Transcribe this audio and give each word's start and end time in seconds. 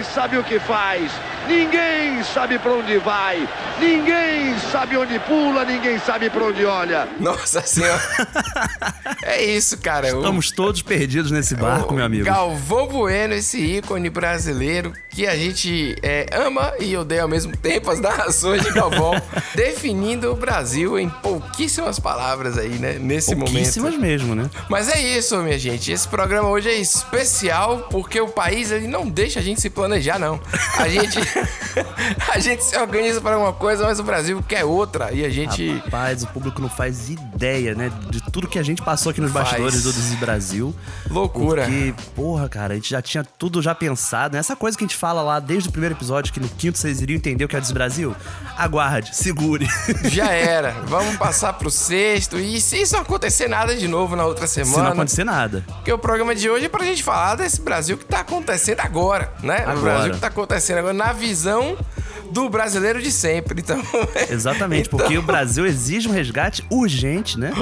Ninguém 0.00 0.14
sabe 0.14 0.38
o 0.38 0.44
que 0.44 0.58
faz. 0.58 1.12
Ninguém 1.46 2.22
sabe 2.22 2.58
para 2.58 2.72
onde 2.72 2.96
vai. 2.98 3.46
Ninguém 3.78 4.58
sabe 4.72 4.96
onde 4.96 5.18
pula. 5.20 5.64
Ninguém 5.64 5.98
sabe 5.98 6.30
para 6.30 6.44
onde 6.44 6.64
olha. 6.64 7.08
Nossa 7.18 7.60
senhora. 7.60 8.00
é 9.22 9.42
isso, 9.42 9.76
cara. 9.78 10.08
Estamos 10.08 10.48
o... 10.48 10.54
todos 10.54 10.80
perdidos 10.80 11.30
nesse 11.30 11.54
barco, 11.54 11.92
o 11.92 11.96
meu 11.96 12.04
amigo. 12.04 12.24
Galvão 12.24 12.86
Bueno, 12.86 13.34
esse 13.34 13.58
ícone 13.58 14.08
brasileiro 14.08 14.92
que 15.10 15.26
a 15.26 15.36
gente 15.36 15.96
é, 16.02 16.26
ama 16.32 16.72
e 16.78 16.96
odeia 16.96 17.22
ao 17.22 17.28
mesmo 17.28 17.54
tempo 17.56 17.90
as 17.90 18.00
narrações 18.00 18.62
de 18.62 18.70
Galvão, 18.70 19.20
definindo 19.54 20.32
o 20.32 20.36
Brasil 20.36 20.98
em 20.98 21.08
pouquíssimas 21.08 21.98
palavras 21.98 22.56
aí, 22.56 22.78
né? 22.78 22.96
Nesse 22.98 23.34
pouquíssimas 23.34 23.36
momento. 23.36 23.52
Pouquíssimas 23.52 23.96
mesmo, 23.96 24.34
né? 24.34 24.48
Mas 24.68 24.88
é 24.88 25.00
isso, 25.00 25.36
minha 25.38 25.58
gente. 25.58 25.92
Esse 25.92 26.08
programa 26.08 26.48
hoje 26.48 26.68
é 26.68 26.76
especial 26.76 27.88
porque 27.90 28.20
o 28.20 28.28
país 28.28 28.70
ele 28.70 28.86
não 28.86 29.08
deixa 29.08 29.40
a 29.40 29.42
gente 29.42 29.60
se 29.60 29.68
planejar, 29.68 29.89
não. 30.18 30.40
A 30.78 30.88
gente, 30.88 31.18
a 32.32 32.38
gente 32.38 32.64
se 32.64 32.76
organiza 32.76 33.20
para 33.20 33.38
uma 33.38 33.52
coisa, 33.52 33.84
mas 33.84 33.98
o 33.98 34.02
Brasil 34.02 34.42
quer 34.46 34.64
outra. 34.64 35.12
E 35.12 35.24
a 35.24 35.30
gente. 35.30 35.78
Rapaz, 35.84 36.22
o 36.22 36.26
público 36.28 36.60
não 36.60 36.68
faz 36.68 37.08
ideia, 37.08 37.74
né? 37.74 37.90
De 38.10 38.20
tudo 38.30 38.48
que 38.48 38.58
a 38.58 38.62
gente 38.62 38.82
passou 38.82 39.10
aqui 39.10 39.20
nos 39.20 39.32
faz. 39.32 39.48
bastidores 39.48 39.82
do 39.82 39.92
Desi 39.92 40.16
Brasil. 40.16 40.74
Loucura. 41.08 41.64
Porque, 41.64 41.94
porra, 42.14 42.48
cara, 42.48 42.74
a 42.74 42.76
gente 42.76 42.90
já 42.90 43.02
tinha 43.02 43.24
tudo 43.24 43.62
já 43.62 43.74
pensado. 43.74 44.34
Né? 44.34 44.40
Essa 44.40 44.56
coisa 44.56 44.76
que 44.76 44.84
a 44.84 44.86
gente 44.86 44.96
fala 44.96 45.22
lá 45.22 45.40
desde 45.40 45.68
o 45.68 45.72
primeiro 45.72 45.94
episódio, 45.94 46.32
que 46.32 46.40
no 46.40 46.48
quinto 46.48 46.78
vocês 46.78 47.00
iriam 47.00 47.16
entender 47.16 47.44
o 47.44 47.48
que 47.48 47.56
é 47.56 47.60
Desi 47.60 47.72
Brasil. 47.72 48.14
Aguarde, 48.56 49.16
segure. 49.16 49.66
Já 50.04 50.30
era. 50.30 50.72
Vamos 50.86 51.16
passar 51.16 51.52
pro 51.54 51.70
sexto. 51.70 52.38
E 52.38 52.60
se 52.60 52.82
isso 52.82 52.94
não 52.94 53.02
acontecer 53.02 53.48
nada 53.48 53.74
de 53.74 53.88
novo 53.88 54.16
na 54.16 54.24
outra 54.24 54.46
semana. 54.46 54.74
Se 54.74 54.80
não 54.80 54.92
acontecer 54.92 55.24
nada. 55.24 55.64
Porque 55.66 55.92
o 55.92 55.98
programa 55.98 56.34
de 56.34 56.48
hoje 56.48 56.66
é 56.66 56.68
pra 56.68 56.84
gente 56.84 57.02
falar 57.02 57.36
desse 57.36 57.60
Brasil 57.60 57.96
que 57.96 58.04
tá 58.04 58.20
acontecendo 58.20 58.80
agora, 58.80 59.32
né? 59.42 59.64
Agora. 59.66 59.79
O 59.80 59.82
Brasil 59.82 60.12
que 60.14 60.20
tá 60.20 60.26
acontecendo 60.26 60.78
agora 60.78 60.94
na 60.94 61.12
visão 61.12 61.76
do 62.30 62.48
brasileiro 62.48 63.02
de 63.02 63.10
sempre. 63.10 63.60
Então, 63.60 63.80
Exatamente, 64.30 64.86
então... 64.86 64.98
porque 64.98 65.18
o 65.18 65.22
Brasil 65.22 65.66
exige 65.66 66.08
um 66.08 66.12
resgate 66.12 66.64
urgente, 66.70 67.38
né? 67.38 67.52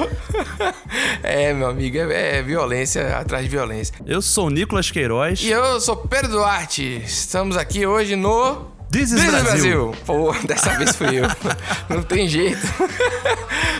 é, 1.23 1.53
meu 1.53 1.67
amigo, 1.67 1.97
é, 1.97 2.37
é, 2.37 2.41
violência 2.41 3.17
atrás 3.17 3.43
de 3.43 3.49
violência. 3.49 3.93
Eu 4.05 4.21
sou 4.21 4.47
o 4.47 4.49
Nicolas 4.49 4.91
Queiroz. 4.91 5.41
E 5.41 5.49
eu 5.49 5.79
sou 5.81 5.97
Pedro 5.97 6.29
Duarte. 6.29 7.01
Estamos 7.03 7.57
aqui 7.57 7.85
hoje 7.85 8.15
no. 8.15 8.79
This 8.91 9.11
is, 9.11 9.21
This 9.21 9.29
Brasil. 9.29 9.43
Brasil. 9.43 9.95
Pô, 10.03 10.33
dessa 10.47 10.71
vez 10.71 10.95
fui 10.95 11.19
eu. 11.19 11.27
não 11.87 12.01
tem 12.01 12.27
jeito. 12.27 12.59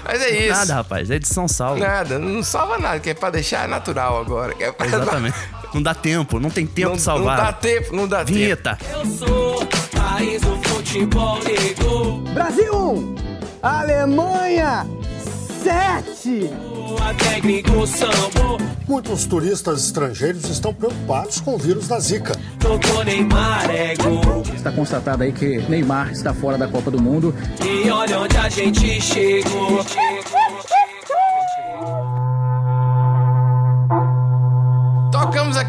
Mas 0.06 0.22
é 0.22 0.46
isso. 0.46 0.56
Nada, 0.56 0.76
rapaz. 0.76 1.10
A 1.10 1.16
edição 1.16 1.48
salva. 1.48 1.80
Nada, 1.80 2.20
não 2.20 2.44
salva 2.44 2.78
nada, 2.78 3.00
que 3.00 3.10
é 3.10 3.14
pra 3.16 3.32
deixar 3.32 3.68
natural 3.68 4.22
agora. 4.22 4.54
É 4.60 4.72
pra... 4.72 4.86
Exatamente. 4.86 5.38
Não 5.74 5.82
dá 5.82 5.94
tempo, 5.94 6.40
não 6.40 6.50
tem 6.50 6.66
tempo 6.66 6.90
não, 6.90 6.96
de 6.96 7.02
salvar. 7.02 7.38
Não 7.38 7.46
dá 7.46 7.54
tempo, 7.54 7.96
não 7.96 8.08
dá 8.08 8.24
Vinheta. 8.24 8.76
tempo. 8.76 8.92
Eu 8.92 9.06
sou 9.06 9.68
país 9.96 10.42
do 10.42 10.58
futebol 10.70 11.40
Brasil 12.34 12.74
1, 12.74 13.16
Alemanha 13.62 14.88
7. 15.64 16.50
Muitos 18.88 19.26
turistas 19.26 19.86
estrangeiros 19.86 20.50
estão 20.50 20.74
preocupados 20.74 21.40
com 21.40 21.56
o 21.56 21.58
vírus 21.58 21.88
da 21.88 22.00
Zika. 22.00 22.34
Está 24.56 24.72
constatado 24.72 25.24
aí 25.24 25.32
que 25.32 25.60
Neymar 25.70 26.12
está 26.12 26.34
fora 26.34 26.58
da 26.58 26.68
Copa 26.68 26.90
do 26.90 27.02
Mundo. 27.02 27.36
E 27.64 27.90
olha 27.90 28.20
onde 28.20 28.38
a 28.38 28.50
gente 28.50 29.00
chegou. 29.02 29.86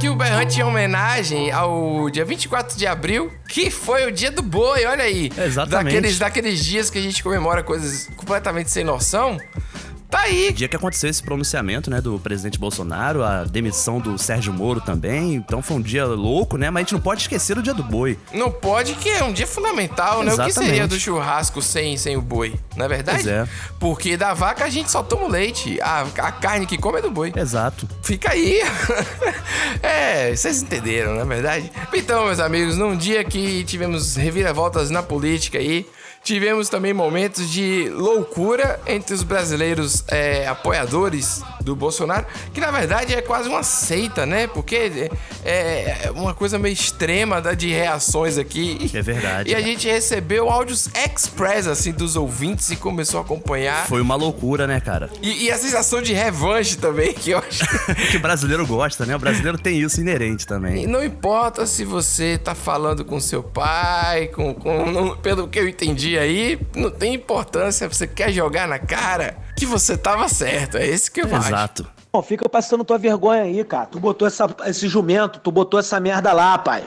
Aqui 0.00 0.08
o 0.08 0.16
Berrante 0.16 0.58
em 0.58 0.62
homenagem 0.62 1.52
ao 1.52 2.08
dia 2.08 2.24
24 2.24 2.74
de 2.74 2.86
abril, 2.86 3.30
que 3.46 3.70
foi 3.70 4.06
o 4.06 4.10
dia 4.10 4.30
do 4.30 4.40
boi, 4.40 4.86
olha 4.86 5.04
aí. 5.04 5.30
Exatamente. 5.36 5.94
Daqueles, 5.94 6.18
daqueles 6.18 6.64
dias 6.64 6.88
que 6.88 6.96
a 6.96 7.02
gente 7.02 7.22
comemora 7.22 7.62
coisas 7.62 8.08
completamente 8.16 8.70
sem 8.70 8.82
noção. 8.82 9.36
Tá 10.10 10.22
aí. 10.22 10.52
Dia 10.52 10.68
que 10.68 10.74
aconteceu 10.74 11.08
esse 11.08 11.22
pronunciamento, 11.22 11.88
né, 11.88 12.00
do 12.00 12.18
presidente 12.18 12.58
Bolsonaro, 12.58 13.22
a 13.22 13.44
demissão 13.44 14.00
do 14.00 14.18
Sérgio 14.18 14.52
Moro 14.52 14.80
também. 14.80 15.34
Então 15.34 15.62
foi 15.62 15.76
um 15.76 15.80
dia 15.80 16.04
louco, 16.04 16.56
né? 16.56 16.68
Mas 16.68 16.80
a 16.80 16.82
gente 16.84 16.94
não 16.94 17.00
pode 17.00 17.22
esquecer 17.22 17.56
o 17.56 17.62
dia 17.62 17.72
do 17.72 17.84
boi. 17.84 18.18
Não 18.32 18.50
pode, 18.50 18.94
que 18.94 19.08
é 19.08 19.22
um 19.22 19.32
dia 19.32 19.46
fundamental, 19.46 20.22
né? 20.22 20.32
Exatamente. 20.32 20.58
O 20.58 20.60
que 20.60 20.66
seria 20.66 20.88
do 20.88 20.98
churrasco 20.98 21.62
sem, 21.62 21.96
sem 21.96 22.16
o 22.16 22.20
boi? 22.20 22.58
Não 22.76 22.86
é 22.86 22.88
verdade? 22.88 23.22
Pois 23.22 23.26
é. 23.28 23.48
Porque 23.78 24.16
da 24.16 24.34
vaca 24.34 24.64
a 24.64 24.68
gente 24.68 24.90
só 24.90 25.02
toma 25.02 25.24
o 25.24 25.28
leite. 25.28 25.80
A, 25.80 26.00
a 26.00 26.32
carne 26.32 26.66
que 26.66 26.76
come 26.76 26.98
é 26.98 27.02
do 27.02 27.10
boi. 27.10 27.32
Exato. 27.36 27.88
Fica 28.02 28.32
aí. 28.32 28.60
é, 29.82 30.34
vocês 30.34 30.62
entenderam, 30.62 31.14
não 31.14 31.22
é 31.22 31.24
verdade? 31.24 31.70
Então, 31.94 32.26
meus 32.26 32.40
amigos, 32.40 32.76
num 32.76 32.96
dia 32.96 33.22
que 33.22 33.62
tivemos 33.64 34.16
reviravoltas 34.16 34.90
na 34.90 35.02
política 35.02 35.58
aí, 35.58 35.86
Tivemos 36.22 36.68
também 36.68 36.92
momentos 36.92 37.50
de 37.50 37.88
loucura 37.88 38.78
entre 38.86 39.14
os 39.14 39.22
brasileiros 39.22 40.04
é, 40.06 40.46
apoiadores 40.46 41.42
do 41.60 41.74
Bolsonaro, 41.74 42.26
que 42.52 42.60
na 42.60 42.70
verdade 42.70 43.14
é 43.14 43.22
quase 43.22 43.48
uma 43.48 43.62
seita, 43.62 44.26
né? 44.26 44.46
Porque 44.46 45.10
é, 45.44 46.04
é 46.04 46.10
uma 46.14 46.34
coisa 46.34 46.58
meio 46.58 46.72
extrema 46.72 47.40
de 47.54 47.70
reações 47.70 48.36
aqui. 48.36 48.90
É 48.92 49.00
verdade. 49.02 49.50
E 49.50 49.54
a 49.54 49.60
gente 49.60 49.88
recebeu 49.88 50.50
áudios 50.50 50.88
express, 50.88 51.66
assim, 51.66 51.92
dos 51.92 52.16
ouvintes 52.16 52.70
e 52.70 52.76
começou 52.76 53.18
a 53.18 53.22
acompanhar. 53.22 53.86
Foi 53.86 54.00
uma 54.00 54.14
loucura, 54.14 54.66
né, 54.66 54.78
cara? 54.78 55.08
E, 55.22 55.44
e 55.44 55.50
a 55.50 55.56
sensação 55.56 56.02
de 56.02 56.12
revanche 56.12 56.76
também, 56.76 57.14
que 57.14 57.30
eu 57.30 57.38
acho. 57.38 57.64
que 58.10 58.16
o 58.18 58.20
brasileiro 58.20 58.66
gosta, 58.66 59.06
né? 59.06 59.16
O 59.16 59.18
brasileiro 59.18 59.58
tem 59.58 59.80
isso 59.80 60.00
inerente 60.00 60.46
também. 60.46 60.84
E 60.84 60.86
não 60.86 61.02
importa 61.02 61.66
se 61.66 61.84
você 61.84 62.36
tá 62.36 62.54
falando 62.54 63.04
com 63.04 63.18
seu 63.18 63.42
pai, 63.42 64.28
com, 64.28 64.54
com 64.54 65.16
pelo 65.16 65.48
que 65.48 65.58
eu 65.58 65.68
entendi 65.68 66.09
aí, 66.18 66.58
não 66.74 66.90
tem 66.90 67.14
importância. 67.14 67.88
Você 67.88 68.06
quer 68.06 68.32
jogar 68.32 68.66
na 68.68 68.78
cara 68.78 69.36
que 69.56 69.66
você 69.66 69.96
tava 69.96 70.28
certo. 70.28 70.76
É 70.76 70.86
esse 70.86 71.10
que 71.10 71.20
eu 71.20 71.26
Exato. 71.26 71.38
acho. 71.44 71.48
Exato. 71.48 71.99
Bom, 72.12 72.22
fica 72.22 72.48
passando 72.48 72.82
tua 72.82 72.98
vergonha 72.98 73.42
aí, 73.42 73.62
cara. 73.62 73.86
Tu 73.86 74.00
botou 74.00 74.26
essa, 74.26 74.52
esse 74.66 74.88
jumento, 74.88 75.38
tu 75.38 75.52
botou 75.52 75.78
essa 75.78 76.00
merda 76.00 76.32
lá, 76.32 76.58
pai. 76.58 76.82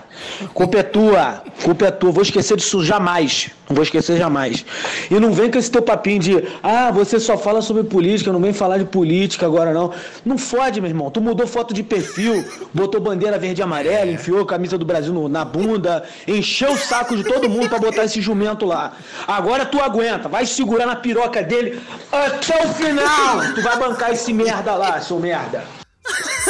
Culpa 0.54 0.80
é 0.80 0.84
tua. 0.84 1.42
Culpa 1.64 1.86
é 1.86 1.92
tua. 1.92 2.12
Vou 2.12 2.24
esquecer 2.24 2.58
disso 2.58 2.84
jamais. 2.84 3.50
Não 3.70 3.74
vou 3.74 3.84
esquecer 3.84 4.18
jamais. 4.18 4.66
E 5.10 5.18
não 5.22 5.32
vem 5.32 5.50
com 5.50 5.58
esse 5.58 5.72
teu 5.72 5.82
papinho 5.82 6.20
de, 6.20 6.44
ah, 6.62 6.92
você 6.92 7.22
só 7.22 7.38
fala 7.38 7.62
sobre 7.62 7.84
política, 7.86 8.34
não 8.34 8.42
vem 8.42 8.52
falar 8.52 8.78
de 8.80 8.84
política 8.84 9.46
agora 9.46 9.74
não. 9.74 9.94
Não 10.26 10.38
fode, 10.38 10.82
meu 10.82 10.90
irmão. 10.90 11.10
Tu 11.10 11.22
mudou 11.22 11.48
foto 11.48 11.74
de 11.74 11.84
perfil, 11.84 12.44
botou 12.74 13.00
bandeira 13.00 13.40
verde 13.40 13.62
e 13.62 13.64
amarela, 13.64 14.12
enfiou 14.12 14.42
a 14.42 14.46
camisa 14.46 14.78
do 14.78 14.84
Brasil 14.84 15.14
no, 15.14 15.30
na 15.30 15.46
bunda, 15.46 16.04
encheu 16.28 16.74
o 16.74 16.78
saco 16.78 17.16
de 17.16 17.24
todo 17.24 17.50
mundo 17.50 17.70
para 17.70 17.80
botar 17.80 18.04
esse 18.04 18.20
jumento 18.20 18.66
lá. 18.66 18.92
Agora 19.26 19.66
tu 19.66 19.80
aguenta, 19.80 20.28
vai 20.28 20.46
segurar 20.46 20.86
na 20.86 20.98
piroca 20.98 21.42
dele 21.42 21.82
até 22.12 22.66
o 22.66 22.74
final. 22.74 23.54
Tu 23.56 23.62
vai 23.62 23.80
bancar 23.80 24.12
esse 24.12 24.34
merda 24.34 24.76
lá, 24.76 25.00
seu 25.00 25.13
merda. 25.20 25.64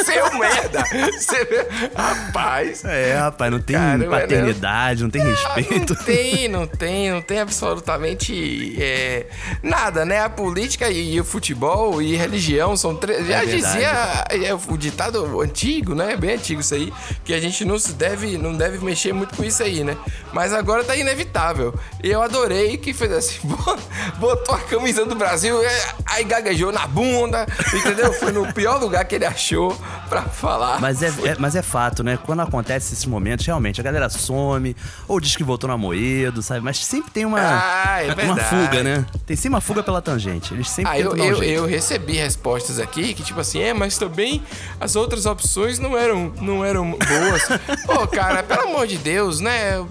Seu 0.04 0.38
merda! 0.38 0.84
Você... 1.12 1.66
Rapaz. 1.96 2.84
É, 2.84 3.16
rapaz, 3.16 3.50
não 3.50 3.60
tem 3.60 3.76
cara, 3.76 4.08
paternidade, 4.08 5.00
não, 5.02 5.06
não 5.06 5.10
tem 5.10 5.22
respeito. 5.22 5.94
Não 5.94 6.04
tem, 6.04 6.48
não 6.48 6.66
tem, 6.66 7.10
não 7.10 7.22
tem 7.22 7.40
absolutamente 7.40 8.76
é, 8.80 9.26
nada, 9.62 10.04
né? 10.04 10.20
A 10.20 10.28
política 10.28 10.88
e, 10.88 11.14
e, 11.14 11.20
o 11.20 11.24
futebol 11.24 12.02
e 12.02 12.16
religião 12.16 12.76
são 12.76 12.94
três. 12.94 13.26
Já 13.26 13.42
é 13.42 13.46
dizia 13.46 14.24
é, 14.30 14.54
o 14.54 14.76
ditado 14.76 15.40
antigo, 15.40 15.94
né? 15.94 16.16
Bem 16.16 16.34
antigo 16.34 16.60
isso 16.60 16.74
aí, 16.74 16.92
que 17.24 17.32
a 17.32 17.40
gente 17.40 17.64
não 17.64 17.78
se 17.78 17.92
deve, 17.92 18.36
não 18.36 18.54
deve 18.54 18.84
mexer 18.84 19.12
muito 19.12 19.36
com 19.36 19.44
isso 19.44 19.62
aí, 19.62 19.82
né? 19.82 19.96
Mas 20.32 20.52
agora 20.52 20.84
tá 20.84 20.96
inevitável. 20.96 21.74
E 22.02 22.10
eu 22.10 22.22
adorei 22.22 22.76
que 22.76 22.92
fez 22.92 23.12
assim, 23.12 23.38
botou 24.18 24.54
a 24.54 24.60
camisa 24.60 25.04
do 25.04 25.14
Brasil, 25.14 25.62
é, 25.62 25.84
aí 26.06 26.24
gaguejou 26.24 26.72
na 26.72 26.86
bunda, 26.86 27.46
entendeu? 27.72 28.12
Foi 28.12 28.32
no 28.32 28.52
pior 28.52 28.80
lugar 28.80 29.04
que 29.04 29.14
ele 29.14 29.24
achou 29.24 29.76
pra 30.08 30.22
falar. 30.22 30.80
Mas 30.80 31.02
é, 31.02 31.08
é, 31.24 31.36
mas 31.38 31.56
é 31.56 31.62
fato, 31.62 32.02
né? 32.02 32.18
Quando 32.24 32.40
acontece 32.40 32.92
esses 32.92 33.06
momentos, 33.06 33.46
realmente, 33.46 33.80
a 33.80 33.84
galera 33.84 34.08
some, 34.08 34.76
ou 35.08 35.20
diz 35.20 35.36
que 35.36 35.44
voltou 35.44 35.68
no 35.68 35.74
Amoedo, 35.74 36.42
sabe? 36.42 36.60
Mas 36.60 36.84
sempre 36.84 37.10
tem 37.10 37.24
uma, 37.24 37.40
ah, 37.40 38.02
é 38.02 38.24
uma 38.24 38.36
fuga, 38.36 38.82
né? 38.82 39.06
Tem 39.26 39.36
sempre 39.36 39.54
uma 39.54 39.60
fuga 39.60 39.82
pela 39.82 40.00
tangente. 40.00 40.54
Eles 40.54 40.68
sempre 40.68 40.92
ah, 40.92 40.98
eu, 40.98 41.16
eu, 41.16 41.42
eu, 41.42 41.66
recebi 41.66 42.14
respostas 42.14 42.78
aqui 42.78 43.14
que, 43.14 43.22
tipo 43.22 43.40
assim, 43.40 43.60
é, 43.60 43.72
mas 43.72 43.98
também 43.98 44.42
as 44.80 44.96
outras 44.96 45.26
opções 45.26 45.78
não 45.78 45.96
eram, 45.96 46.32
não 46.40 46.64
eram 46.64 46.90
boas. 46.90 47.48
Pô, 47.86 48.06
cara, 48.06 48.42
pelo 48.42 48.62
amor 48.62 48.86
de 48.86 48.98
Deus, 48.98 49.40
né? 49.40 49.84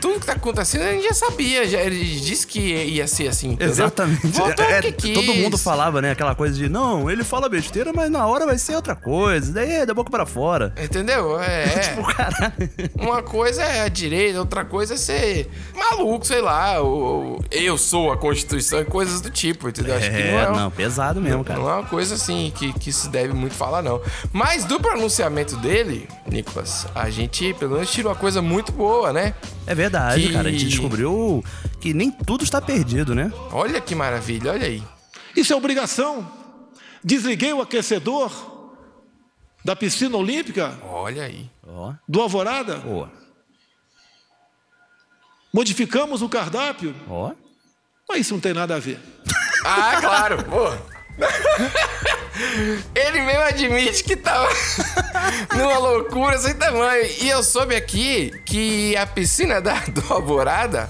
Tudo 0.00 0.20
que 0.20 0.26
tá 0.26 0.32
acontecendo 0.32 0.82
a 0.82 0.92
gente 0.92 1.04
já 1.04 1.14
sabia. 1.14 1.66
Já, 1.68 1.80
ele 1.80 2.04
disse 2.20 2.46
que 2.46 2.60
ia 2.60 3.06
ser 3.06 3.28
assim. 3.28 3.50
Entendeu? 3.50 3.68
Exatamente. 3.72 4.26
Voltou 4.28 4.64
É, 4.64 4.82
que 4.82 5.12
todo 5.12 5.24
quis. 5.26 5.42
mundo 5.42 5.58
falava, 5.58 6.00
né? 6.02 6.12
Aquela 6.12 6.34
coisa 6.34 6.54
de, 6.54 6.68
não, 6.68 7.10
ele 7.10 7.22
fala 7.24 7.48
besteira, 7.48 7.92
mas 7.94 8.10
na 8.10 8.26
hora 8.26 8.46
vai 8.46 8.58
ser 8.58 8.74
outra 8.76 8.94
coisa. 8.96 9.52
Daí 9.52 9.70
é 9.72 9.86
da 9.86 9.94
boca 9.94 10.10
pra 10.10 10.24
fora. 10.26 10.72
Entendeu? 10.82 11.40
É. 11.40 11.66
Tipo, 11.90 12.02
caralho. 12.14 12.54
Uma 12.98 13.22
coisa 13.22 13.62
é 13.62 13.82
a 13.82 13.88
direita, 13.88 14.38
outra 14.40 14.64
coisa 14.64 14.94
é 14.94 14.96
ser 14.96 15.48
maluco, 15.74 16.26
sei 16.26 16.40
lá. 16.40 16.80
Ou, 16.80 17.42
eu 17.50 17.76
sou 17.78 18.12
a 18.12 18.16
Constituição 18.16 18.80
e 18.80 18.84
coisas 18.84 19.20
do 19.20 19.30
tipo, 19.30 19.68
entendeu? 19.68 19.96
Acho 19.96 20.10
que 20.10 20.16
não 20.16 20.38
É, 20.38 20.44
é, 20.44 20.50
um- 20.50 20.56
não, 20.56 20.70
pesado 20.70 21.20
mesmo, 21.20 21.44
cara. 21.44 21.58
Não 21.58 21.68
é 21.68 21.74
uma 21.74 21.84
coisa 21.86 22.14
assim 22.14 22.52
que, 22.54 22.72
que 22.72 22.92
se 22.92 23.08
deve 23.08 23.32
muito 23.32 23.54
falar, 23.54 23.82
não. 23.82 24.00
Mas 24.32 24.64
do 24.64 24.78
pronunciamento 24.80 25.56
dele, 25.56 26.08
Nicolas, 26.26 26.86
a 26.94 27.08
gente 27.10 27.52
pelo 27.54 27.72
menos 27.74 27.90
tirou 27.90 28.12
uma 28.12 28.18
coisa 28.18 28.40
muito 28.42 28.72
boa, 28.72 29.12
né? 29.12 29.34
É 29.66 29.74
verdade, 29.74 29.89
Que- 30.20 30.32
cara. 30.32 30.48
A 30.48 30.52
gente 30.52 30.66
descobriu 30.66 31.44
que 31.80 31.92
nem 31.94 32.10
tudo 32.10 32.44
está 32.44 32.60
perdido, 32.60 33.14
né? 33.14 33.32
Olha 33.52 33.80
que 33.80 33.94
maravilha, 33.94 34.52
olha 34.52 34.66
aí. 34.66 34.82
Isso 35.36 35.52
é 35.52 35.56
obrigação. 35.56 36.30
Desliguei 37.02 37.52
o 37.52 37.60
aquecedor 37.62 38.30
da 39.64 39.74
piscina 39.76 40.16
olímpica 40.16 40.78
Olha 40.82 41.24
aí. 41.24 41.50
Ó, 41.66 41.92
do 42.08 42.20
Alvorada. 42.20 42.76
boa. 42.76 43.10
Modificamos 45.52 46.22
o 46.22 46.28
cardápio. 46.28 46.94
Ó. 47.08 47.32
Mas 48.08 48.20
isso 48.20 48.34
não 48.34 48.40
tem 48.40 48.52
nada 48.54 48.76
a 48.76 48.78
ver. 48.78 48.98
Ah, 49.64 49.96
claro, 50.00 50.44
pô. 50.44 50.70
Ele 52.94 53.20
mesmo 53.22 53.42
admite 53.42 54.04
que 54.04 54.16
tava 54.16 54.48
numa 55.56 55.78
loucura 55.78 56.38
sem 56.38 56.54
tamanho. 56.54 57.06
E 57.20 57.28
eu 57.28 57.42
soube 57.42 57.74
aqui 57.74 58.32
que 58.44 58.96
a 58.96 59.06
piscina 59.06 59.60
da, 59.60 59.74
do 59.90 60.12
Alvorada 60.12 60.88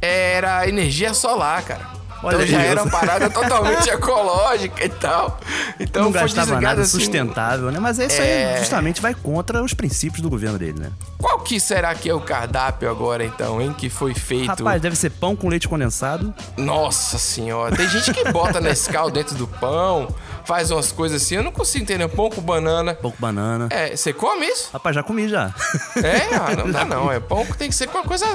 era 0.00 0.68
energia 0.68 1.14
solar, 1.14 1.62
cara. 1.62 1.94
Olha 2.22 2.36
então 2.36 2.46
já 2.46 2.62
era 2.62 2.82
uma 2.82 2.90
parada 2.90 3.28
totalmente 3.28 3.86
ecológica 3.90 4.82
e 4.82 4.88
tal. 4.88 5.38
Então 5.78 6.04
não 6.04 6.12
foi 6.12 6.22
gastava 6.22 6.58
nada 6.58 6.80
assim. 6.80 6.92
sustentável, 6.98 7.70
né? 7.70 7.78
Mas 7.78 7.98
isso 7.98 8.18
É. 8.18 8.54
aí 8.54 8.60
justamente 8.60 9.02
vai 9.02 9.12
contra 9.14 9.62
os 9.62 9.74
princípios 9.74 10.22
do 10.22 10.30
governo 10.30 10.58
dele, 10.58 10.80
né? 10.80 10.90
Qual 11.18 11.40
que 11.40 11.60
será 11.60 11.94
que 11.94 12.08
é 12.08 12.14
o 12.14 12.20
cardápio 12.20 12.90
agora, 12.90 13.22
então, 13.22 13.60
hein? 13.60 13.74
Que 13.76 13.90
foi 13.90 14.14
feito. 14.14 14.46
Rapaz, 14.46 14.80
deve 14.80 14.96
ser 14.96 15.10
pão 15.10 15.36
com 15.36 15.48
leite 15.48 15.68
condensado. 15.68 16.32
Nossa 16.56 17.18
senhora, 17.18 17.76
tem 17.76 17.86
gente 17.90 18.10
que 18.10 18.24
bota 18.32 18.58
Nescau 18.58 19.10
dentro 19.10 19.34
do 19.34 19.46
pão, 19.46 20.08
faz 20.44 20.70
umas 20.70 20.92
coisas 20.92 21.22
assim. 21.22 21.36
Eu 21.36 21.42
não 21.42 21.52
consigo 21.52 21.82
entender. 21.84 22.06
Pão 22.08 22.30
com 22.30 22.40
banana. 22.40 22.94
Pão 22.94 23.10
com 23.10 23.20
banana. 23.20 23.68
É, 23.70 23.96
você 23.96 24.12
come 24.12 24.46
isso? 24.46 24.70
Rapaz, 24.72 24.94
já 24.94 25.02
comi 25.02 25.28
já. 25.28 25.54
É, 25.96 26.34
ah, 26.36 26.54
não 26.56 26.70
dá 26.70 26.84
não. 26.84 27.10
É 27.10 27.18
pão 27.20 27.44
que 27.44 27.56
tem 27.56 27.68
que 27.68 27.74
ser 27.74 27.88
com 27.88 27.98
uma 27.98 28.04
coisa 28.04 28.26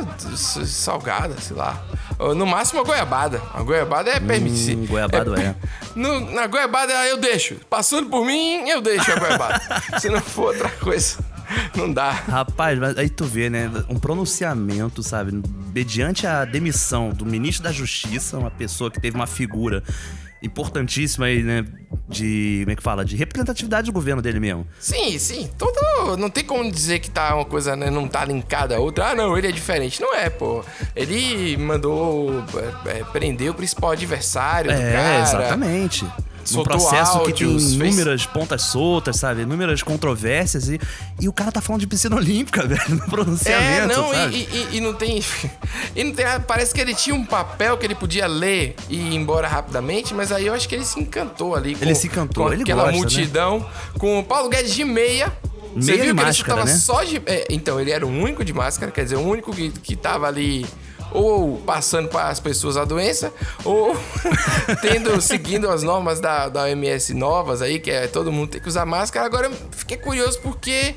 salgada, 0.66 1.36
sei 1.40 1.56
lá. 1.56 1.82
No 2.36 2.46
máximo 2.46 2.82
a 2.82 2.84
goiabada. 2.84 3.42
A 3.54 3.62
goiabada 3.62 4.10
é 4.12 4.20
permissível. 4.20 4.84
Hum, 4.84 4.88
goiabado 4.88 5.36
é. 5.40 5.56
No- 5.96 6.20
na 6.32 6.48
goiabada 6.48 6.94
eu 7.08 7.18
deixo. 7.18 7.56
Passando 7.70 8.10
por 8.10 8.26
mim, 8.26 8.68
eu 8.70 8.82
deixo 8.82 9.12
a 9.12 9.16
goiabada. 9.16 9.62
Se 10.00 10.10
não 10.10 10.22
for 10.22 10.48
outra 10.54 10.70
coisa, 10.70 11.18
não 11.76 11.92
dá. 11.92 12.12
Rapaz, 12.12 12.78
mas 12.78 12.98
aí 12.98 13.10
tu 13.10 13.26
vê, 13.26 13.50
né? 13.50 13.72
Um 13.88 13.98
pronunciamento, 13.98 15.02
sabe? 15.02 15.42
Mediante 15.74 16.28
a 16.28 16.46
demissão 16.46 17.10
do 17.10 17.26
ministro 17.26 17.64
da 17.64 17.72
Justiça, 17.72 18.38
uma 18.38 18.52
pessoa 18.52 18.92
que 18.92 19.00
teve 19.00 19.16
uma 19.16 19.28
figura 19.28 19.84
importantíssima 20.42 21.26
aí, 21.26 21.44
né? 21.44 21.66
De. 22.08 22.62
Como 22.64 22.72
é 22.72 22.76
que 22.76 22.84
fala? 22.84 23.06
De 23.06 23.16
representatividade 23.16 23.88
do 23.88 23.94
governo 23.94 24.22
dele 24.22 24.40
mesmo. 24.40 24.66
Sim, 24.80 25.18
sim. 25.20 25.50
Todo. 25.58 26.18
Não 26.18 26.30
tem 26.30 26.44
como 26.44 26.70
dizer 26.72 27.00
que 27.00 27.10
tá 27.10 27.36
uma 27.36 27.46
coisa, 27.46 27.76
né? 27.76 27.90
Não 27.90 28.08
tá 28.08 28.26
linkada 28.26 28.76
a 28.76 28.80
outra. 28.80 29.10
Ah, 29.10 29.16
não, 29.16 29.38
ele 29.38 29.48
é 29.48 29.52
diferente. 29.52 30.02
Não 30.02 30.16
é, 30.16 30.30
pô. 30.30 30.64
Ele 30.96 31.58
mandou 31.58 32.44
é, 32.86 33.00
é, 33.00 33.04
prender 33.06 33.52
o 33.52 33.54
principal 33.54 33.92
adversário 33.92 34.72
do 34.72 34.82
É, 34.82 34.92
cara. 34.94 35.22
exatamente. 35.22 36.06
Um 36.56 36.64
processo 36.64 37.20
que 37.20 37.34
tem 37.34 37.48
áudios, 37.48 37.76
fez- 37.76 37.96
inúmeras 37.96 38.26
pontas 38.26 38.62
soltas, 38.64 39.18
sabe? 39.18 39.42
Inúmeras 39.42 39.84
controvérsias 39.84 40.70
e, 40.70 40.80
e 41.20 41.28
o 41.28 41.34
cara 41.34 41.52
tá 41.52 41.62
falando 41.62 41.82
de 41.82 41.88
piscina 41.88 42.16
olímpica, 42.16 42.66
velho, 42.68 42.82
no 42.96 43.04
É, 43.04 43.08
pronunciamento, 43.08 43.88
não, 43.88 44.14
sabe? 44.14 44.36
e, 44.52 44.56
e- 44.74 44.78
e 44.78 44.82
não 44.82 44.94
tem. 44.94 45.24
E 45.96 46.04
não 46.04 46.14
tem. 46.14 46.26
Parece 46.48 46.74
que 46.74 46.82
ele 46.82 46.94
tinha 46.96 47.16
um 47.16 47.26
papel 47.26 47.78
que 47.78 47.86
ele 47.86 47.96
podia 47.96 48.28
ler 48.28 48.76
e 48.90 48.96
ir 48.96 49.16
embora 49.16 49.48
rapidamente, 49.48 50.14
mas 50.14 50.32
aí 50.32 50.48
eu 50.48 50.54
acho 50.54 50.68
que 50.68 50.76
ele 50.76 50.86
se 50.86 51.00
encantou 51.00 51.56
ali. 51.56 51.76
Com, 51.76 51.84
Ele 51.84 51.96
se 51.96 52.08
encantou, 52.08 52.46
com 52.46 52.54
ele 52.54 52.64
aquela 52.64 52.84
gosta, 52.84 52.92
né? 52.94 52.98
multidão, 53.00 53.66
com 53.98 54.20
o 54.20 54.24
Paulo 54.24 54.50
Guedes 54.50 54.74
de 54.74 54.84
meia. 54.86 55.32
Você 55.76 55.92
Meia 55.92 56.04
viu 56.04 56.16
que 56.16 56.22
ele 56.22 56.26
máscara, 56.28 56.56
tava 56.56 56.66
né? 56.70 56.76
só 56.78 57.04
de. 57.04 57.22
é, 57.26 57.46
então, 57.50 57.80
ele 57.80 57.92
era 57.92 58.06
o 58.06 58.10
único 58.10 58.44
de 58.44 58.54
máscara, 58.54 58.92
quer 58.92 59.04
dizer, 59.04 59.16
o 59.18 59.22
único 59.22 59.52
que, 59.54 59.70
que 59.70 59.96
tava 59.96 60.28
ali. 60.28 60.66
Ou 61.12 61.58
passando 61.66 62.08
para 62.08 62.28
as 62.28 62.40
pessoas 62.40 62.78
a 62.78 62.86
doença, 62.86 63.34
ou 63.66 63.98
tendo, 64.82 65.20
seguindo 65.20 65.68
as 65.68 65.82
normas 65.82 66.20
da, 66.20 66.48
da 66.50 66.64
OMS 66.66 67.16
novas 67.16 67.64
aí, 67.64 67.80
que 67.80 67.90
é 67.90 68.06
todo 68.06 68.32
mundo 68.32 68.52
tem 68.52 68.62
que 68.62 68.68
usar 68.68 68.86
máscara. 68.86 69.26
Agora 69.26 69.48
eu 69.48 69.54
fiquei 69.72 69.98
curioso 69.98 70.40
porque 70.42 70.94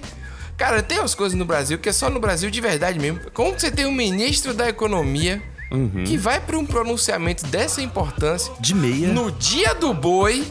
Cara, 0.54 0.82
tem 0.82 0.98
umas 0.98 1.14
coisas 1.14 1.36
no 1.36 1.46
Brasil 1.46 1.78
que 1.78 1.88
é 1.88 1.92
só 1.92 2.10
no 2.10 2.20
Brasil 2.20 2.50
de 2.50 2.60
verdade 2.60 2.98
mesmo. 2.98 3.20
Como 3.32 3.58
você 3.58 3.70
tem 3.70 3.86
um 3.86 3.92
ministro 3.92 4.52
da 4.52 4.68
economia 4.68 5.42
Uhum. 5.70 6.04
que 6.04 6.18
vai 6.18 6.38
para 6.38 6.58
um 6.58 6.66
pronunciamento 6.66 7.46
dessa 7.46 7.80
importância 7.80 8.52
De 8.60 8.74
meia. 8.74 9.08
no 9.08 9.30
dia 9.32 9.74
do 9.74 9.94
boi. 9.94 10.44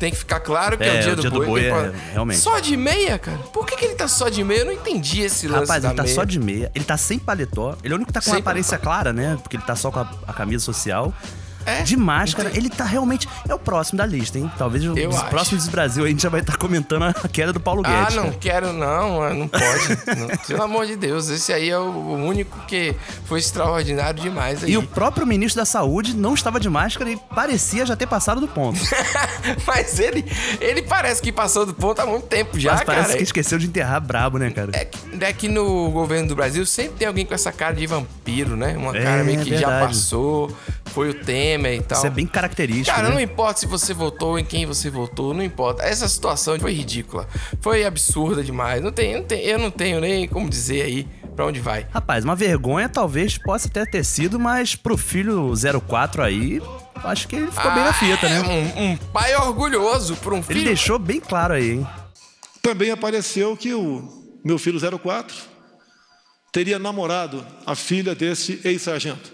Tem 0.00 0.10
que 0.10 0.16
ficar 0.16 0.40
claro 0.40 0.76
que 0.78 0.82
é, 0.82 0.96
É, 0.96 1.12
o 1.12 1.16
dia 1.16 1.30
do 1.30 1.44
boi. 1.44 1.64
é, 1.66 1.70
tem 1.82 1.92
que- 1.92 2.10
realmente. 2.12 2.40
Só 2.40 2.58
de 2.58 2.76
meia, 2.76 3.18
cara? 3.18 3.36
Por 3.52 3.66
que, 3.66 3.76
que 3.76 3.84
ele 3.84 3.94
tá 3.94 4.08
só 4.08 4.28
de 4.30 4.42
meia? 4.42 4.60
Eu 4.60 4.64
não 4.66 4.72
entendi 4.72 5.20
esse 5.20 5.46
lance 5.46 5.60
Rapaz, 5.60 5.84
ele 5.84 5.94
tá 5.94 6.02
meia. 6.02 6.14
só 6.14 6.24
de 6.24 6.38
meia, 6.40 6.72
ele 6.74 6.84
tá 6.86 6.96
sem 6.96 7.18
paletó, 7.18 7.76
ele 7.84 7.92
é 7.92 7.94
o 7.94 7.96
único 7.96 8.08
que 8.08 8.14
tá 8.14 8.20
com 8.20 8.24
Sem 8.24 8.32
uma 8.34 8.40
aparência 8.40 8.78
clara, 8.78 9.12
né? 9.12 9.38
Porque 9.42 9.56
ele 9.56 9.62
tá 9.62 9.76
só 9.76 9.90
com 9.90 10.00
a, 10.00 10.10
a 10.26 10.32
camisa 10.32 10.64
social. 10.64 11.12
É? 11.70 11.82
De 11.82 11.96
máscara, 11.96 12.50
ele 12.54 12.68
tá 12.68 12.84
realmente. 12.84 13.28
É 13.48 13.54
o 13.54 13.58
próximo 13.58 13.98
da 13.98 14.06
lista, 14.06 14.38
hein? 14.38 14.50
Talvez 14.58 14.84
Eu 14.84 15.08
os 15.08 15.16
acho. 15.16 15.26
próximos 15.30 15.64
do 15.66 15.70
Brasil 15.70 16.04
a 16.04 16.08
gente 16.08 16.22
já 16.22 16.28
vai 16.28 16.40
estar 16.40 16.56
comentando 16.56 17.04
a 17.04 17.12
queda 17.28 17.52
do 17.52 17.60
Paulo 17.60 17.82
Ah, 17.84 18.00
Guedes. 18.04 18.16
não 18.16 18.24
cara. 18.24 18.36
quero 18.40 18.72
não, 18.72 19.34
não 19.34 19.48
pode. 19.48 19.88
Não, 20.20 20.36
pelo 20.46 20.62
amor 20.62 20.86
de 20.86 20.96
Deus, 20.96 21.28
esse 21.28 21.52
aí 21.52 21.70
é 21.70 21.78
o 21.78 22.14
único 22.14 22.58
que 22.66 22.94
foi 23.24 23.38
extraordinário 23.38 24.20
demais 24.20 24.64
aí. 24.64 24.72
E 24.72 24.76
o 24.76 24.82
próprio 24.82 25.26
ministro 25.26 25.60
da 25.60 25.64
Saúde 25.64 26.14
não 26.16 26.34
estava 26.34 26.58
de 26.60 26.68
máscara 26.68 27.10
e 27.10 27.16
parecia 27.34 27.84
já 27.86 27.94
ter 27.96 28.06
passado 28.06 28.40
do 28.40 28.48
ponto. 28.48 28.78
Mas 29.66 29.98
ele, 29.98 30.24
ele 30.60 30.82
parece 30.82 31.20
que 31.22 31.32
passou 31.32 31.64
do 31.66 31.74
ponto 31.74 32.00
há 32.00 32.06
muito 32.06 32.26
tempo 32.26 32.58
já, 32.58 32.72
Mas 32.72 32.84
parece 32.84 33.06
cara. 33.08 33.16
que 33.18 33.24
esqueceu 33.24 33.58
de 33.58 33.66
enterrar 33.66 34.00
brabo, 34.00 34.38
né, 34.38 34.50
cara? 34.50 34.70
É 34.74 34.84
que, 34.84 34.98
é 35.24 35.32
que 35.32 35.48
no 35.48 35.90
governo 35.90 36.28
do 36.28 36.34
Brasil 36.34 36.64
sempre 36.66 36.94
tem 36.98 37.08
alguém 37.08 37.24
com 37.26 37.34
essa 37.34 37.52
cara 37.52 37.74
de 37.74 37.86
vampiro, 37.86 38.56
né? 38.56 38.76
Uma 38.76 38.96
É, 38.96 39.02
cara 39.02 39.24
meio 39.24 39.40
que 39.40 39.50
já 39.56 39.68
verdade. 39.68 39.86
passou, 39.88 40.54
foi 40.90 41.10
o 41.10 41.14
Temer 41.14 41.74
e 41.78 41.82
tal. 41.82 41.98
Isso 41.98 42.06
é 42.06 42.10
bem 42.10 42.26
característico. 42.26 42.94
Cara, 42.94 43.08
né? 43.08 43.14
não 43.14 43.20
importa 43.20 43.60
se 43.60 43.66
você 43.66 43.94
votou, 43.94 44.38
em 44.38 44.44
quem 44.44 44.66
você 44.66 44.90
votou, 44.90 45.32
não 45.32 45.42
importa. 45.42 45.82
Essa 45.82 46.08
situação 46.08 46.58
foi 46.58 46.72
ridícula. 46.72 47.28
Foi 47.60 47.84
absurda 47.84 48.42
demais. 48.42 48.82
Não 48.82 48.92
tem, 48.92 49.14
não 49.14 49.22
tem, 49.24 49.40
eu 49.44 49.58
não 49.58 49.70
tenho 49.70 50.00
nem 50.00 50.28
como 50.28 50.48
dizer 50.48 50.82
aí 50.82 51.06
pra 51.34 51.46
onde 51.46 51.60
vai. 51.60 51.86
Rapaz, 51.90 52.24
uma 52.24 52.36
vergonha 52.36 52.88
talvez 52.88 53.38
possa 53.38 53.68
até 53.68 53.84
ter 53.86 54.04
sido, 54.04 54.38
mas 54.38 54.74
pro 54.74 54.96
filho 54.96 55.52
04 55.88 56.22
aí, 56.22 56.60
acho 56.96 57.26
que 57.28 57.36
ele 57.36 57.50
ficou 57.50 57.70
bem 57.72 57.84
na 57.84 57.92
fita, 57.92 58.26
é 58.26 58.28
né? 58.28 58.42
um, 58.76 58.84
um 58.92 58.96
pai 58.96 59.34
orgulhoso 59.36 60.16
por 60.16 60.32
um 60.32 60.38
Ele 60.38 60.44
filho. 60.44 60.64
deixou 60.64 60.98
bem 60.98 61.20
claro 61.20 61.54
aí, 61.54 61.70
hein? 61.72 61.86
Também 62.60 62.90
apareceu 62.90 63.56
que 63.56 63.72
o 63.72 64.06
meu 64.44 64.58
filho 64.58 64.78
04 64.98 65.34
teria 66.52 66.78
namorado 66.78 67.46
a 67.64 67.74
filha 67.74 68.14
desse 68.14 68.60
ex-sargento. 68.64 69.32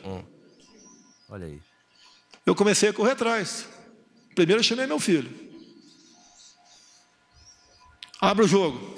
Olha 1.29 1.47
aí. 1.47 1.61
Eu 2.45 2.55
comecei 2.55 2.89
a 2.89 2.93
correr 2.93 3.13
atrás. 3.13 3.67
Primeiro 4.35 4.61
eu 4.61 4.65
chamei 4.65 4.87
meu 4.87 5.01
filho. 5.01 5.31
Abre 8.21 8.45
o 8.45 8.49
jogo. 8.49 8.95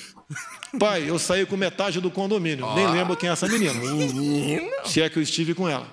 Pai, 0.78 1.08
eu 1.08 1.18
saí 1.18 1.46
com 1.46 1.56
metade 1.56 2.00
do 2.00 2.10
condomínio. 2.10 2.74
Nem 2.74 2.90
lembro 2.90 3.16
quem 3.16 3.28
é 3.28 3.32
essa 3.32 3.48
menina. 3.48 3.74
Menino. 3.74 4.70
Se 4.86 5.00
é 5.00 5.08
que 5.08 5.18
eu 5.18 5.22
estive 5.22 5.54
com 5.54 5.68
ela. 5.68 5.90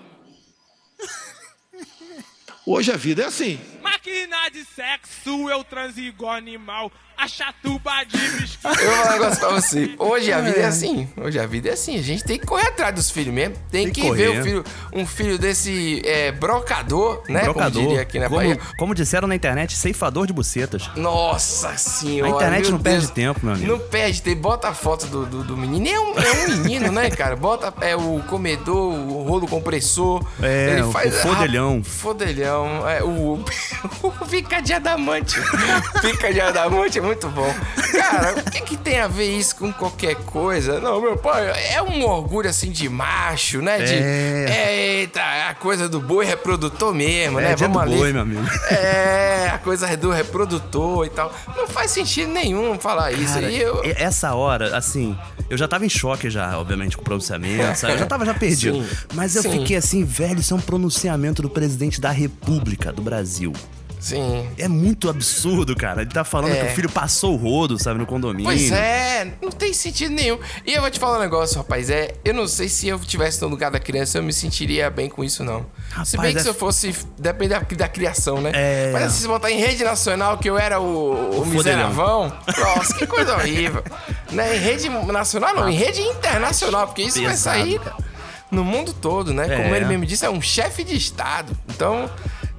Hoje 2.65 2.91
a 2.91 2.97
vida 2.97 3.21
é 3.21 3.25
assim. 3.25 3.59
Máquina 3.81 4.49
de 4.49 4.65
sexo, 4.65 5.49
eu 5.49 5.63
transo 5.63 5.99
igual 5.99 6.33
animal. 6.33 6.91
A 7.17 7.27
chatuba 7.27 7.91
de 8.07 8.17
biscoito. 8.17 8.79
Eu 8.79 8.87
vou 8.89 8.95
falar 8.97 9.09
um 9.09 9.13
negócio 9.13 9.39
pra 9.39 9.49
você. 9.49 9.95
Hoje 9.97 10.31
a 10.33 10.41
vida 10.41 10.57
é 10.59 10.65
assim. 10.65 11.07
Hoje 11.17 11.39
a 11.39 11.45
vida 11.47 11.69
é 11.69 11.73
assim. 11.73 11.97
A 11.97 12.01
gente 12.03 12.23
tem 12.23 12.37
que 12.37 12.45
correr 12.45 12.67
atrás 12.67 12.93
dos 12.93 13.09
filhos 13.09 13.33
mesmo. 13.33 13.55
Tem, 13.71 13.85
Tem 13.85 13.93
que 13.93 14.01
que 14.01 14.11
ver 14.11 14.27
correr. 14.27 14.39
o 14.39 14.43
filho, 14.43 14.63
um 14.93 15.05
filho 15.05 15.37
desse 15.39 16.01
é, 16.05 16.31
brocador, 16.31 17.23
né? 17.29 17.41
Brocador. 17.43 17.71
Como 17.73 17.87
diria 17.87 18.01
aqui 18.01 18.19
na 18.19 18.25
como, 18.27 18.37
Bahia. 18.41 18.59
como 18.77 18.93
disseram 18.93 19.27
na 19.27 19.35
internet, 19.35 19.75
ceifador 19.77 20.27
de 20.27 20.33
bucetas. 20.33 20.89
Nossa 20.95 21.77
senhora. 21.77 22.31
A 22.31 22.35
internet 22.35 22.69
não 22.71 22.79
perde 22.79 22.99
Deus. 23.05 23.11
tempo, 23.11 23.39
meu 23.43 23.53
amigo. 23.55 23.71
Não 23.71 23.79
perde 23.79 24.21
tempo. 24.21 24.41
Bota 24.41 24.67
a 24.69 24.73
foto 24.73 25.07
do, 25.07 25.25
do, 25.25 25.43
do 25.43 25.57
menino. 25.57 25.87
É 25.87 25.99
um, 25.99 26.13
é 26.19 26.31
um 26.31 26.57
menino, 26.57 26.91
né, 26.91 27.09
cara? 27.09 27.35
Bota 27.35 27.73
é, 27.81 27.95
o 27.95 28.21
comedor, 28.27 28.93
o 28.93 29.23
rolo 29.23 29.47
compressor. 29.47 30.23
É, 30.41 30.81
o- 30.83 30.89
o 30.89 31.11
fodelhão. 31.11 31.81
Ah, 31.81 31.89
fodelhão. 31.89 32.89
É, 32.89 33.03
o, 33.03 33.43
o 34.03 34.25
fica 34.27 34.61
de 34.61 34.73
adamante. 34.73 35.35
fica 36.01 36.33
de 36.33 36.41
adamante. 36.41 36.99
Muito 37.05 37.27
bom. 37.29 37.53
Cara, 37.91 38.33
o 38.39 38.51
que, 38.51 38.61
que 38.61 38.77
tem 38.77 38.99
a 38.99 39.07
ver 39.07 39.29
isso 39.37 39.55
com 39.55 39.71
qualquer 39.71 40.15
coisa? 40.15 40.79
Não, 40.79 41.01
meu 41.01 41.17
pai, 41.17 41.47
é 41.73 41.81
um 41.81 42.03
orgulho 42.05 42.49
assim 42.49 42.71
de 42.71 42.87
macho, 42.89 43.61
né? 43.61 43.77
De, 43.79 43.93
É. 43.93 44.75
Eita, 44.99 45.21
a 45.49 45.53
coisa 45.55 45.87
do 45.87 45.99
boi 45.99 46.25
reprodutor 46.25 46.93
mesmo, 46.93 47.39
É, 47.39 47.43
né? 47.49 47.55
do 47.55 47.79
ali. 47.79 47.95
boi, 47.97 48.11
meu 48.13 48.21
amigo. 48.21 48.41
É, 48.69 49.49
a 49.53 49.57
coisa 49.57 49.95
do 49.97 50.11
reprodutor 50.11 51.05
e 51.05 51.09
tal. 51.09 51.33
Não 51.55 51.67
faz 51.67 51.91
sentido 51.91 52.31
nenhum 52.31 52.77
falar 52.79 53.11
isso. 53.11 53.33
Cara, 53.35 53.49
E 53.49 53.59
eu. 53.61 53.81
essa 53.97 54.33
hora, 54.33 54.75
assim, 54.75 55.17
eu 55.49 55.57
já 55.57 55.67
tava 55.67 55.85
em 55.85 55.89
choque 55.89 56.29
já, 56.29 56.57
obviamente, 56.57 56.95
com 56.95 57.01
o 57.01 57.05
pronunciamento, 57.05 57.77
sabe? 57.77 57.93
Eu 57.93 57.99
já 57.99 58.05
tava 58.05 58.25
já 58.25 58.33
perdido. 58.33 58.75
Sim, 58.83 58.87
Mas 59.13 59.35
eu 59.35 59.41
sim. 59.43 59.51
fiquei 59.51 59.77
assim, 59.77 60.03
velho, 60.03 60.39
isso 60.39 60.53
é 60.53 60.57
um 60.57 60.61
pronunciamento 60.61 61.41
do 61.41 61.49
presidente 61.49 61.99
da 62.01 62.09
República 62.11 62.91
do 62.91 63.01
Brasil. 63.01 63.53
Sim. 64.05 64.47
É 64.57 64.67
muito 64.67 65.09
absurdo, 65.09 65.75
cara. 65.75 66.03
Ele 66.03 66.11
tá 66.11 66.23
falando 66.23 66.53
É. 66.53 66.59
que 66.65 66.71
o 66.71 66.75
filho 66.75 66.89
passou 66.89 67.33
o 67.33 67.35
rodo, 67.37 67.79
sabe, 67.81 67.97
no 67.99 68.05
condomínio. 68.05 68.45
Pois 68.45 68.71
é, 68.71 69.33
não 69.41 69.49
tem 69.49 69.73
sentido 69.73 70.11
nenhum. 70.13 70.37
E 70.63 70.73
eu 70.73 70.81
vou 70.81 70.91
te 70.91 70.99
falar 70.99 71.17
um 71.17 71.21
negócio, 71.21 71.57
rapaz. 71.57 71.89
É, 71.89 72.13
eu 72.23 72.33
não 72.33 72.47
sei 72.47 72.69
se 72.69 72.87
eu 72.87 72.99
tivesse 72.99 73.41
no 73.41 73.47
lugar 73.47 73.71
da 73.71 73.79
criança, 73.79 74.19
eu 74.19 74.23
me 74.23 74.31
sentiria 74.31 74.89
bem 74.91 75.09
com 75.09 75.23
isso, 75.23 75.43
não. 75.43 75.65
se 76.05 76.17
bem 76.17 76.27
Rapaz, 76.27 76.33
que 76.33 76.39
é- 76.39 76.43
se 76.43 76.47
eu 76.49 76.53
fosse. 76.53 76.95
Depende 77.17 77.49
da, 77.49 77.59
da 77.59 77.87
criação, 77.87 78.39
né? 78.41 78.51
É. 78.53 78.91
Mas 78.93 79.03
assim, 79.05 79.21
se 79.21 79.27
botar 79.27 79.49
em 79.49 79.57
rede 79.59 79.83
nacional, 79.83 80.37
que 80.37 80.47
eu 80.49 80.57
era 80.57 80.79
o, 80.79 80.85
o, 81.35 81.41
O 81.41 81.45
miseravão. 81.47 82.31
Nossa, 82.57 82.93
que 82.93 83.07
coisa 83.07 83.33
horrível. 83.35 83.83
Né? 84.31 84.57
Em 84.57 84.59
rede 84.59 84.89
nacional, 84.89 85.55
não, 85.55 85.69
em 85.69 85.75
rede 85.75 86.01
internacional, 86.01 86.87
porque 86.87 87.03
isso 87.03 87.21
vai 87.23 87.37
sair 87.37 87.79
no 88.51 88.63
mundo 88.65 88.91
todo, 88.93 89.31
né? 89.33 89.43
Como 89.47 89.73
É. 89.73 89.77
ele 89.77 89.85
mesmo 89.85 90.05
disse, 90.05 90.25
é 90.25 90.29
um 90.29 90.41
chefe 90.41 90.83
de 90.83 90.95
Estado. 90.95 91.55
Então, 91.69 92.09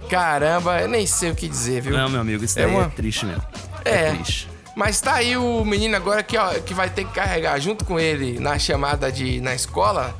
caramba, 0.08 0.80
eu 0.80 0.88
nem 0.88 1.06
sei 1.06 1.30
o 1.30 1.34
que 1.34 1.48
dizer, 1.48 1.80
viu? 1.82 1.96
Não, 1.96 2.08
meu 2.08 2.20
amigo, 2.20 2.44
isso 2.44 2.58
É 2.58 2.62
daí 2.62 2.72
é, 2.74 2.76
uma- 2.76 2.88
triste 2.90 3.26
mesmo. 3.26 3.42
É. 3.84 4.12
triste. 4.12 4.48
Mas 4.74 5.00
tá 5.00 5.14
aí 5.14 5.36
o 5.36 5.64
menino 5.64 5.96
agora 5.96 6.22
que, 6.22 6.36
ó, 6.36 6.50
que 6.54 6.74
vai 6.74 6.90
ter 6.90 7.04
que 7.06 7.12
carregar 7.14 7.58
junto 7.58 7.84
com 7.84 7.98
ele 7.98 8.38
na 8.38 8.58
chamada 8.58 9.10
de. 9.10 9.40
na 9.40 9.54
escola. 9.54 10.14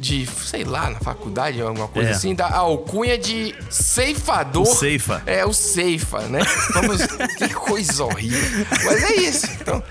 De, 0.00 0.24
sei 0.26 0.62
lá, 0.62 0.88
na 0.90 1.00
faculdade, 1.00 1.60
alguma 1.60 1.88
coisa 1.88 2.10
É. 2.10 2.12
assim, 2.12 2.32
da 2.32 2.48
alcunha 2.48 3.18
de 3.18 3.52
ceifador. 3.68 4.62
O 4.62 4.66
ceifa. 4.66 5.20
É, 5.26 5.44
o 5.44 5.52
ceifa, 5.52 6.20
né? 6.28 6.38
Vamos. 6.72 7.04
que 7.36 7.48
coisa 7.52 8.04
horrível. 8.04 8.64
Mas 8.84 9.02
é 9.02 9.16
isso. 9.16 9.46
Então, 9.60 9.82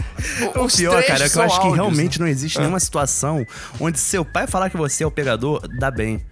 o, 0.63 0.67
pior, 0.69 1.03
cara, 1.03 1.25
é 1.25 1.29
que 1.29 1.37
eu 1.37 1.41
acho 1.41 1.55
que 1.55 1.67
áudios, 1.67 1.75
realmente 1.75 2.19
né? 2.21 2.25
não 2.25 2.31
existe 2.31 2.57
Ah. 2.57 2.61
nenhuma 2.61 2.79
situação 2.79 3.45
onde 3.81 3.99
seu 3.99 4.23
pai 4.23 4.47
falar 4.47 4.69
que 4.69 4.77
você 4.77 5.03
é 5.03 5.07
o 5.07 5.11
pegador, 5.11 5.61
dá 5.77 5.91
bem. 5.91 6.25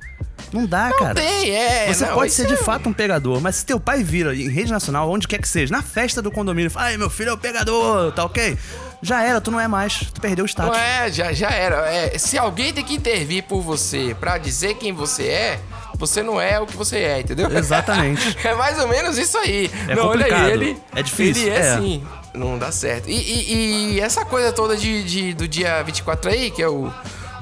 Não 0.53 0.65
dá, 0.65 0.89
Não 0.89 0.97
cara. 0.99 1.15
tem, 1.15 1.49
é. 1.55 1.87
Você 1.93 2.05
não, 2.05 2.13
pode 2.13 2.31
ser 2.31 2.47
de 2.47 2.53
é- 2.53 2.57
fato 2.57 2.87
um 2.89 2.93
pegador, 2.93 3.41
mas 3.41 3.57
se 3.57 3.65
teu 3.65 3.79
pai 3.79 4.03
vira 4.03 4.33
em 4.35 4.47
rede 4.49 4.71
nacional, 4.71 5.09
onde 5.09 5.27
quer 5.27 5.39
que 5.39 5.47
seja, 5.47 5.71
na 5.73 5.81
festa 5.81 6.21
do 6.21 6.31
condomínio, 6.31 6.71
fala, 6.71 6.87
ai, 6.87 6.97
meu 6.97 7.09
filho 7.09 7.29
é 7.29 7.33
o 7.33 7.37
pegador, 7.37 8.11
tá 8.13 8.23
ok? 8.25 8.57
Já 9.01 9.21
era, 9.23 9.39
tu 9.41 9.51
não 9.51 9.59
é 9.59 9.67
mais, 9.67 9.99
tu 10.13 10.21
perdeu 10.21 10.45
o 10.45 10.47
status. 10.47 10.71
Não 10.75 10.79
é, 10.83 11.11
já, 11.11 11.33
já 11.33 11.49
era. 11.49 11.77
É, 11.93 12.17
se 12.17 12.37
alguém 12.37 12.73
tem 12.73 12.83
que 12.83 12.93
intervir 12.95 13.43
por 13.43 13.61
você 13.61 14.15
pra 14.19 14.37
dizer 14.37 14.75
quem 14.75 14.93
você 14.93 15.23
é, 15.27 15.59
você 15.97 16.23
não 16.23 16.39
é 16.41 16.59
o 16.59 16.65
que 16.65 16.75
você 16.75 16.97
é, 16.99 17.19
entendeu? 17.19 17.49
Exatamente. 17.55 18.37
é 18.47 18.53
mais 18.55 18.79
ou 18.79 18.87
menos 18.87 19.17
isso 19.17 19.37
aí. 19.37 19.69
É 19.87 19.95
não, 19.95 20.07
olha 20.07 20.23
complicado. 20.25 20.45
aí, 20.47 20.51
ele. 20.53 20.77
É 20.95 21.03
difícil, 21.03 21.43
Ele 21.43 21.51
é, 21.51 21.59
é. 21.59 21.71
assim. 21.73 22.03
Não 22.33 22.57
dá 22.57 22.71
certo. 22.71 23.09
E, 23.09 23.13
e- 23.13 23.91
e 23.93 23.99
essa 24.01 24.25
coisa 24.25 24.51
toda 24.51 24.75
de, 24.75 25.03
de- 25.03 25.33
do 25.33 25.47
dia 25.47 25.81
24 25.83 26.29
aí, 26.31 26.49
que 26.51 26.61
é 26.61 26.67
o. 26.67 26.91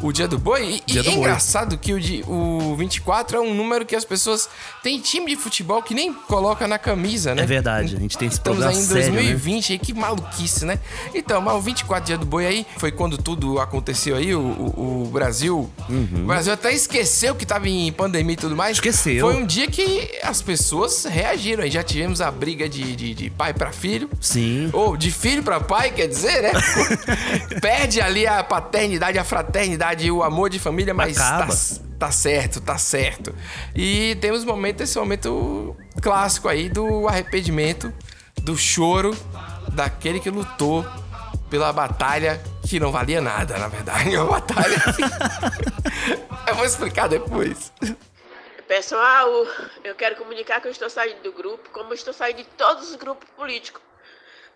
O 0.01 0.11
dia 0.11 0.27
do 0.27 0.37
boi, 0.37 0.81
e, 0.87 0.91
Dia 0.91 1.01
e 1.01 1.03
do 1.03 1.09
é 1.09 1.11
boi. 1.13 1.19
engraçado 1.21 1.77
que 1.77 1.93
o, 1.93 1.99
di- 1.99 2.23
o 2.27 2.75
24 2.75 3.37
é 3.37 3.39
um 3.39 3.53
número 3.53 3.85
que 3.85 3.95
as 3.95 4.03
pessoas. 4.05 4.49
Tem 4.81 4.99
time 4.99 5.27
de 5.27 5.35
futebol 5.37 5.81
que 5.81 5.93
nem 5.93 6.11
coloca 6.13 6.67
na 6.67 6.77
camisa, 6.77 7.33
né? 7.33 7.43
É 7.43 7.45
verdade, 7.45 7.95
a 7.95 7.99
gente 7.99 8.17
tem 8.17 8.27
esse 8.27 8.37
Estamos 8.37 8.59
problema 8.59 8.77
aí 8.79 8.83
em 8.83 8.87
sério, 8.87 9.13
né? 9.13 9.21
2020, 9.21 9.71
aí, 9.73 9.79
que 9.79 9.93
maluquice, 9.93 10.65
né? 10.65 10.79
Então, 11.15 11.41
mas 11.41 11.55
o 11.55 11.61
24 11.61 12.05
dia 12.05 12.17
do 12.17 12.25
boi 12.25 12.45
aí 12.45 12.65
foi 12.77 12.91
quando 12.91 13.17
tudo 13.17 13.59
aconteceu 13.59 14.15
aí, 14.17 14.33
o, 14.35 14.39
o- 14.41 15.03
o 15.03 15.09
Brasil. 15.11 15.69
O 15.89 16.25
Brasil 16.25 16.51
até 16.53 16.73
esqueceu 16.73 17.33
que 17.35 17.45
tava 17.45 17.69
em 17.69 17.91
pandemia 17.91 18.33
e 18.33 18.37
tudo 18.37 18.55
mais. 18.55 18.77
Uhum. 18.77 18.83
Esqueceu. 18.83 19.25
Foi 19.25 19.35
um 19.35 19.45
dia 19.45 19.67
que 19.67 20.09
as 20.23 20.41
pessoas 20.41 21.05
reagiram. 21.05 21.63
Aí 21.63 21.71
já 21.71 21.83
tivemos 21.83 22.19
a 22.21 22.29
briga 22.31 22.67
de, 22.67 22.95
de, 22.95 23.13
de 23.13 23.29
pai 23.29 23.53
pra 23.53 23.71
filho. 23.71 24.09
Sim. 24.19 24.69
Ou 24.73 24.97
de 24.97 25.11
filho 25.11 25.43
pra 25.43 25.59
pai, 25.59 25.91
quer 25.91 26.07
dizer, 26.07 26.41
né? 26.41 26.51
Perde 27.61 28.01
ali 28.01 28.25
a 28.25 28.43
paternidade, 28.43 29.17
a 29.17 29.23
fraternidade 29.23 29.92
e 30.01 30.11
o 30.11 30.23
amor 30.23 30.49
de 30.49 30.59
família, 30.59 30.93
mas 30.93 31.17
tá, 31.17 31.47
tá 31.99 32.11
certo, 32.11 32.61
tá 32.61 32.77
certo. 32.77 33.33
E 33.75 34.15
temos 34.21 34.43
momento, 34.43 34.81
esse 34.81 34.97
momento 34.97 35.75
clássico 36.01 36.47
aí 36.47 36.69
do 36.69 37.07
arrependimento, 37.07 37.93
do 38.41 38.57
choro 38.57 39.15
daquele 39.73 40.19
que 40.19 40.29
lutou 40.29 40.85
pela 41.49 41.71
batalha 41.71 42.41
que 42.67 42.79
não 42.79 42.91
valia 42.91 43.21
nada, 43.21 43.57
na 43.57 43.67
verdade. 43.67 44.09
É 44.15 44.19
uma 44.19 44.31
batalha. 44.31 44.75
Eu 46.47 46.55
vou 46.55 46.65
explicar 46.65 47.07
depois. 47.07 47.71
Pessoal, 48.67 49.29
eu 49.83 49.93
quero 49.95 50.15
comunicar 50.15 50.59
que 50.59 50.67
eu 50.67 50.71
estou 50.71 50.89
saindo 50.89 51.21
do 51.21 51.31
grupo, 51.31 51.69
como 51.71 51.91
eu 51.91 51.93
estou 51.93 52.13
saindo 52.13 52.37
de 52.37 52.45
todos 52.57 52.89
os 52.89 52.95
grupos 52.95 53.29
políticos. 53.35 53.81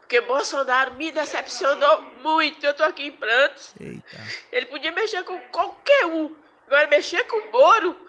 Porque 0.08 0.22
Bolsonaro 0.22 0.94
me 0.94 1.12
decepcionou 1.12 2.02
muito. 2.24 2.66
Eu 2.66 2.74
tô 2.74 2.82
aqui 2.84 3.08
em 3.08 3.12
prantos. 3.12 3.74
Ele 4.54 4.66
podia 4.68 4.90
mexer 4.94 5.22
com 5.26 5.38
qualquer 5.50 6.06
um. 6.06 6.34
Agora 6.66 6.88
mexer 6.88 7.26
com 7.26 7.36
o 7.36 7.52
Moro. 7.52 8.08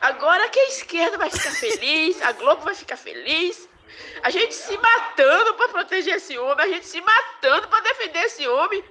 Agora 0.00 0.48
que 0.48 0.58
a 0.58 0.68
esquerda 0.68 1.16
vai 1.16 1.30
ficar 1.30 1.52
feliz, 1.52 2.20
a 2.20 2.32
Globo 2.32 2.62
vai 2.62 2.74
ficar 2.74 2.96
feliz. 2.96 3.68
A 4.24 4.30
gente 4.30 4.54
se 4.54 4.76
matando 4.76 5.54
pra 5.54 5.68
proteger 5.68 6.16
esse 6.16 6.36
homem, 6.36 6.64
a 6.64 6.68
gente 6.68 6.86
se 6.86 7.00
matando 7.00 7.68
pra 7.68 7.80
defender 7.80 8.24
esse 8.24 8.48
homem. 8.48 8.84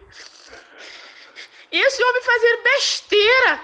E 1.73 1.77
esse 1.77 2.01
homem 2.01 2.21
fazendo 2.21 2.63
besteira. 2.63 3.61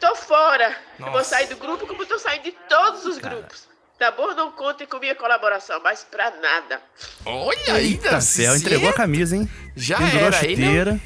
Tô 0.00 0.14
fora. 0.14 0.80
Eu 0.98 1.04
vou 1.04 1.14
Nossa. 1.14 1.30
sair 1.30 1.46
do 1.48 1.56
grupo 1.56 1.86
como 1.86 2.06
tô 2.06 2.18
saindo 2.18 2.44
de 2.44 2.52
todos 2.52 3.04
os 3.04 3.18
grupos. 3.18 3.71
Tá 4.02 4.10
bom? 4.10 4.34
Não 4.34 4.50
contem 4.50 4.84
com 4.84 4.98
minha 4.98 5.14
colaboração, 5.14 5.80
mas 5.80 6.04
pra 6.10 6.32
nada. 6.42 6.80
Olha 7.24 7.74
aí, 7.74 7.92
Eita 7.92 8.20
céu, 8.20 8.56
entregou 8.56 8.90
a 8.90 8.92
camisa, 8.92 9.36
hein? 9.36 9.48
Já 9.76 9.96
Pendurou 9.96 10.26
era 10.26 10.36
a 10.36 10.40
aí, 10.40 10.56
chuteira. 10.56 11.00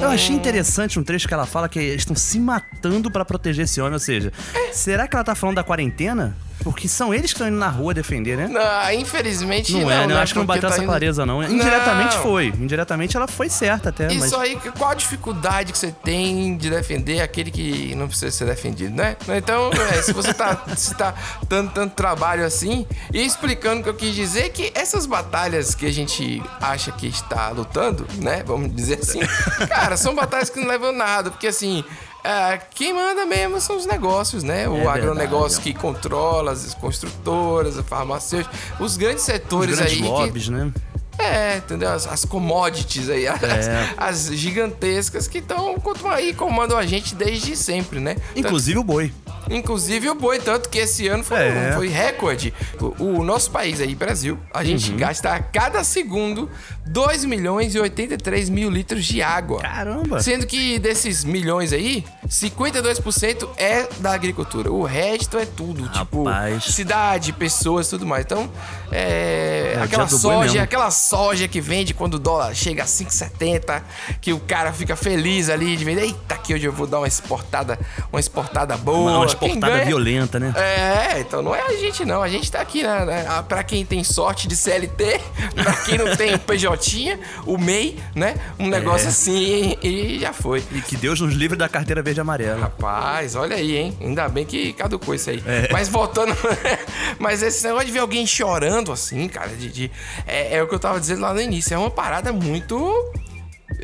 Eu 0.00 0.08
achei 0.08 0.34
interessante 0.34 0.98
um 0.98 1.04
trecho 1.04 1.28
que 1.28 1.34
ela 1.34 1.44
fala 1.44 1.68
que 1.68 1.78
eles 1.78 2.00
estão 2.00 2.16
se 2.16 2.40
matando 2.40 3.10
pra 3.10 3.22
proteger 3.22 3.66
esse 3.66 3.82
homem. 3.82 3.92
Ou 3.92 3.98
seja, 3.98 4.32
será 4.72 5.06
que 5.06 5.14
ela 5.14 5.22
tá 5.22 5.34
falando 5.34 5.56
da 5.56 5.62
quarentena? 5.62 6.34
Porque 6.62 6.88
são 6.88 7.12
eles 7.12 7.32
que 7.32 7.34
estão 7.36 7.48
indo 7.48 7.56
na 7.56 7.68
rua 7.68 7.92
defender, 7.94 8.36
né? 8.36 8.48
Não, 8.48 8.92
infelizmente 9.00 9.72
Não, 9.72 9.80
não, 9.82 9.90
é, 9.90 9.96
né? 9.98 10.04
Eu 10.04 10.08
né? 10.08 10.22
acho 10.22 10.32
que 10.32 10.38
não 10.38 10.46
bateu 10.46 10.62
tá 10.62 10.68
essa 10.68 10.78
indo- 10.78 10.86
clareza, 10.88 11.26
não. 11.26 11.42
Indiretamente 11.42 12.16
Não. 12.16 12.22
foi. 12.22 12.46
Indiretamente 12.46 13.16
ela 13.16 13.26
foi 13.28 13.48
certa 13.48 13.88
até, 13.88 14.06
mas... 14.06 14.24
Isso 14.24 14.36
aí, 14.36 14.56
qual 14.78 14.90
a 14.90 14.94
dificuldade 14.94 15.72
que 15.72 15.78
você 15.78 15.92
tem 16.04 16.56
de 16.56 16.70
defender 16.70 17.20
aquele 17.20 17.50
que 17.50 17.94
não 17.94 18.06
precisa 18.08 18.30
ser 18.30 18.44
defendido, 18.46 18.94
né? 18.94 19.16
Então, 19.36 19.70
é, 19.72 20.02
se 20.02 20.12
você 20.12 20.32
tá, 20.32 20.62
se 20.76 20.94
tá 20.94 21.14
dando 21.48 21.70
tanto 21.72 21.94
trabalho 21.94 22.44
assim, 22.44 22.86
e 23.12 23.24
explicando 23.24 23.80
o 23.80 23.84
que 23.84 23.88
eu 23.90 23.94
quis 23.94 24.14
dizer, 24.14 24.50
que 24.50 24.70
essas 24.74 25.06
batalhas 25.06 25.74
que 25.74 25.86
a 25.86 25.92
gente 25.92 26.42
acha 26.60 26.92
que 26.92 27.06
está 27.06 27.48
lutando, 27.50 28.06
né? 28.16 28.42
Vamos 28.46 28.74
dizer 28.74 28.98
assim, 29.00 29.20
cara, 29.68 29.96
são 29.96 30.14
batalhas 30.14 30.50
que 30.50 30.60
não 30.60 30.68
levam 30.68 30.92
nada, 30.92 31.30
porque 31.30 31.46
assim. 31.46 31.84
É, 32.24 32.58
quem 32.74 32.92
manda 32.92 33.26
mesmo 33.26 33.60
são 33.60 33.76
os 33.76 33.86
negócios, 33.86 34.42
né? 34.42 34.68
O 34.68 34.76
É 34.76 34.86
agronegócio 34.86 35.60
verdade. 35.60 35.72
que 35.72 35.74
controla 35.74 36.52
as 36.52 36.74
construtoras, 36.74 37.78
a 37.78 37.82
farmacêutica, 37.82 38.54
os 38.78 38.96
grandes 38.96 39.20
Os 39.22 39.26
setores 39.26 39.76
grandes 39.76 39.94
aí 39.94 40.00
que 40.02 40.08
lobbies, 40.08 40.48
né? 40.48 40.72
é, 41.18 41.56
entendeu? 41.58 41.90
As, 41.90 42.06
as 42.06 42.24
commodities 42.24 43.08
aí, 43.10 43.26
as, 43.28 43.42
É. 43.42 43.94
as 43.96 44.26
gigantescas 44.34 45.28
que 45.28 45.38
estão 45.38 45.76
aí 46.10 46.32
comandam 46.34 46.76
a 46.76 46.86
gente 46.86 47.14
desde 47.14 47.54
sempre, 47.56 48.00
né? 48.00 48.16
Inclusive 48.34 48.78
o 48.78 48.84
boi. 48.84 49.12
Inclusive 49.50 50.08
o 50.10 50.14
boi, 50.14 50.38
tanto 50.38 50.68
que 50.68 50.78
esse 50.78 51.08
ano 51.08 51.22
foi, 51.24 51.38
É. 51.38 51.72
foi 51.74 51.88
recorde. 51.88 52.52
O, 52.98 53.18
o 53.18 53.24
nosso 53.24 53.50
país 53.50 53.80
aí, 53.80 53.94
Brasil, 53.94 54.38
a 54.52 54.62
gente 54.64 54.90
Uhum. 54.90 54.96
gasta 54.96 55.30
a 55.32 55.40
cada 55.40 55.82
segundo 55.84 56.48
2 56.86 57.24
milhões 57.24 57.74
e 57.74 57.80
83 57.80 58.48
mil 58.48 58.70
litros 58.70 59.04
de 59.04 59.22
água. 59.22 59.60
Caramba! 59.60 60.20
Sendo 60.20 60.46
que 60.46 60.78
desses 60.78 61.24
milhões 61.24 61.72
aí, 61.72 62.04
52% 62.28 63.48
é 63.56 63.88
da 64.00 64.12
agricultura. 64.12 64.70
O 64.70 64.82
resto 64.84 65.38
é 65.38 65.44
tudo. 65.46 65.84
Rapaz. 65.84 66.62
Tipo, 66.64 66.72
cidade, 66.72 67.32
pessoas, 67.32 67.88
tudo 67.88 68.06
mais. 68.06 68.24
Então, 68.24 68.50
é. 68.90 69.74
É 69.76 69.82
aquela 69.82 70.06
soja, 70.08 70.62
aquela 70.62 70.90
soja 70.90 71.48
que 71.48 71.60
vende 71.60 71.94
quando 71.94 72.14
o 72.14 72.18
dólar 72.18 72.54
chega 72.54 72.82
a 72.82 72.86
5,70, 72.86 73.82
que 74.20 74.32
o 74.32 74.40
cara 74.40 74.72
fica 74.72 74.94
feliz 74.96 75.48
ali 75.48 75.76
de 75.76 75.84
vender. 75.84 76.02
Eita, 76.02 76.36
que 76.36 76.52
hoje 76.54 76.66
eu 76.66 76.72
vou 76.72 76.86
dar 76.86 76.98
uma 76.98 77.06
exportada, 77.08 77.78
uma 78.12 78.20
exportada 78.20 78.76
boa. 78.76 79.18
Uma, 79.18 79.31
uma 79.32 79.38
Quem 79.40 79.48
exportada 79.48 79.72
ganha- 79.74 79.84
violenta, 79.86 80.38
né? 80.40 80.52
é, 80.56 81.20
então 81.20 81.42
não 81.42 81.54
é 81.54 81.60
a 81.62 81.72
gente 81.76 82.04
não. 82.04 82.22
A 82.22 82.28
gente 82.28 82.50
tá 82.50 82.60
aqui, 82.60 82.82
né? 82.82 83.04
né, 83.04 83.26
ah, 83.28 83.42
Pra 83.42 83.62
quem 83.62 83.84
tem 83.84 84.02
sorte 84.04 84.46
de 84.48 84.56
CLT, 84.56 85.20
pra 85.54 85.72
quem 85.84 85.98
não 85.98 86.16
tem 86.16 86.34
o 86.34 86.38
PJ, 86.38 87.18
o 87.46 87.58
MEI, 87.58 87.98
né? 88.14 88.34
Um 88.58 88.68
negócio 88.68 89.06
É. 89.06 89.10
assim 89.10 89.76
e 89.82 90.18
já 90.20 90.32
foi. 90.32 90.62
E 90.72 90.80
que 90.80 90.96
Deus 90.96 91.20
nos 91.20 91.34
livre 91.34 91.56
da 91.56 91.68
carteira 91.68 92.02
verde 92.02 92.20
e 92.20 92.22
amarelo. 92.22 92.60
Rapaz, 92.60 93.34
olha 93.36 93.56
aí, 93.56 93.76
hein? 93.76 93.96
Ainda 94.00 94.28
bem 94.28 94.44
que 94.44 94.72
caducou 94.72 95.14
isso 95.14 95.30
aí. 95.30 95.42
É. 95.46 95.68
Mas 95.72 95.88
voltando. 95.88 96.34
mas 97.18 97.42
esse 97.42 97.64
negócio 97.64 97.86
de 97.86 97.92
ver 97.92 97.98
alguém 98.00 98.26
chorando 98.26 98.92
assim, 98.92 99.28
cara, 99.28 99.48
de. 99.48 99.68
de- 99.68 99.90
é, 100.26 100.56
é 100.56 100.62
o 100.62 100.68
que 100.68 100.74
eu 100.74 100.78
tava 100.78 100.98
dizendo 101.00 101.20
lá 101.22 101.32
no 101.34 101.40
início. 101.40 101.74
É 101.74 101.78
uma 101.78 101.90
parada 101.90 102.32
muito. 102.32 103.12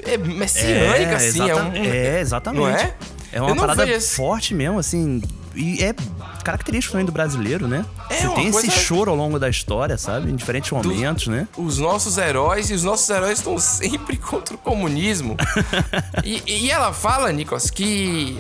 É 0.05 0.17
messiânica, 0.17 1.17
assim. 1.17 1.43
exata- 1.45 1.50
É, 1.61 1.62
um, 1.81 1.85
é, 1.85 2.21
exatamente. 2.21 2.61
Não 2.62 2.69
é? 2.69 2.95
É 3.33 3.43
uma 3.43 3.55
parada 3.57 4.00
forte 4.00 4.55
mesmo, 4.55 4.78
assim. 4.78 5.21
E 5.58 5.82
é 5.82 5.92
característico 6.44 6.92
também 6.92 7.04
do 7.04 7.10
brasileiro, 7.12 7.66
né? 7.66 7.84
É, 8.08 8.14
Você 8.22 8.28
tem 8.34 8.46
esse 8.46 8.70
choro 8.70 9.10
ao 9.10 9.16
longo 9.16 9.38
da 9.38 9.48
história, 9.48 9.98
sabe? 9.98 10.30
Em 10.30 10.36
diferentes 10.36 10.70
momentos, 10.70 11.26
né? 11.26 11.48
Os 11.56 11.78
nossos 11.78 12.16
heróis, 12.16 12.70
e 12.70 12.74
os 12.74 12.84
nossos 12.84 13.10
heróis 13.10 13.38
estão 13.38 13.58
sempre 13.58 14.16
contra 14.22 14.54
o 14.54 14.58
comunismo. 14.58 15.36
e, 16.24 16.42
e 16.46 16.70
ela 16.70 16.92
fala, 16.92 17.30
Nicolas, 17.32 17.70
que, 17.70 18.38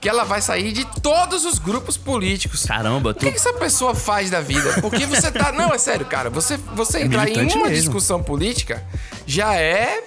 que 0.00 0.08
ela 0.08 0.24
vai 0.24 0.42
sair 0.42 0.72
de 0.72 0.84
todos 1.00 1.44
os 1.44 1.58
grupos 1.58 1.96
políticos. 1.96 2.66
Caramba, 2.66 3.10
O 3.10 3.14
que, 3.14 3.30
que 3.30 3.36
essa 3.36 3.52
pessoa 3.52 3.94
faz 3.94 4.28
da 4.28 4.40
vida? 4.40 4.80
Porque 4.80 5.06
você 5.06 5.30
tá. 5.30 5.52
Não, 5.52 5.72
é 5.72 5.78
sério, 5.78 6.04
cara. 6.04 6.30
Você, 6.30 6.56
você 6.74 7.00
entrar 7.00 7.28
em 7.28 7.34
uma 7.46 7.68
mesmo. 7.68 7.70
discussão 7.70 8.22
política 8.22 8.84
já 9.26 9.54
é. 9.54 10.02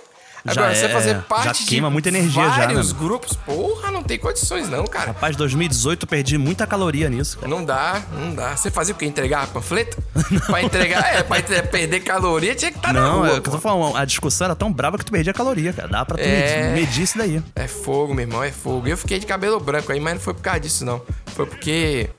Já 0.46 0.52
Agora, 0.52 0.76
você 0.76 0.86
é, 0.86 0.90
fazer 0.90 1.14
já 1.16 1.22
parte 1.22 1.66
queima 1.66 1.88
de 1.88 1.94
muita 1.94 2.10
energia 2.10 2.44
já, 2.44 2.50
vários 2.50 2.92
né? 2.92 3.00
grupos, 3.00 3.34
porra, 3.34 3.90
não 3.92 4.04
tem 4.04 4.20
condições, 4.20 4.68
não, 4.68 4.84
cara. 4.86 5.08
Rapaz, 5.08 5.38
2018 5.38 6.04
eu 6.04 6.08
perdi 6.08 6.38
muita 6.38 6.68
caloria 6.68 7.10
nisso, 7.10 7.38
cara. 7.38 7.48
Não 7.48 7.64
dá, 7.64 8.02
não 8.12 8.36
dá. 8.36 8.54
Você 8.56 8.70
fazia 8.70 8.94
o 8.94 8.98
quê? 8.98 9.06
Entregar 9.06 9.48
panfleto? 9.48 10.04
pra 10.48 10.62
entregar, 10.62 11.16
é, 11.16 11.24
pra 11.24 11.42
perder 11.42 12.02
caloria 12.02 12.54
tinha 12.56 12.72
que 12.72 12.78
estar 12.78 12.92
na 12.92 13.00
Não, 13.02 13.20
rua. 13.20 13.30
é 13.30 13.32
eu 13.38 13.42
tô 13.42 13.58
falando. 13.58 13.96
A 13.96 14.04
discussão 14.04 14.46
era 14.46 14.56
tão 14.56 14.72
brava 14.72 14.98
que 14.98 15.06
tu 15.06 15.14
perdia 15.14 15.34
caloria, 15.34 15.72
cara. 15.72 15.88
Dá 15.88 16.04
pra 16.04 16.18
tu 16.18 16.22
É. 16.24 16.74
medir, 16.74 16.82
medir 16.88 17.04
isso 17.04 17.18
daí. 17.18 17.42
É 17.56 17.68
fogo, 17.68 18.14
meu 18.14 18.24
irmão, 18.26 18.44
é 18.44 18.52
fogo. 18.52 18.86
Eu 18.88 18.98
fiquei 18.98 19.20
de 19.20 19.26
cabelo 19.26 19.60
branco 19.62 19.94
aí, 19.94 20.00
mas 20.02 20.16
não 20.16 20.22
foi 20.22 20.34
por 20.34 20.42
causa 20.42 20.60
disso, 20.60 20.84
não. 20.84 21.02
Foi 21.28 21.46
porque. 21.46 22.10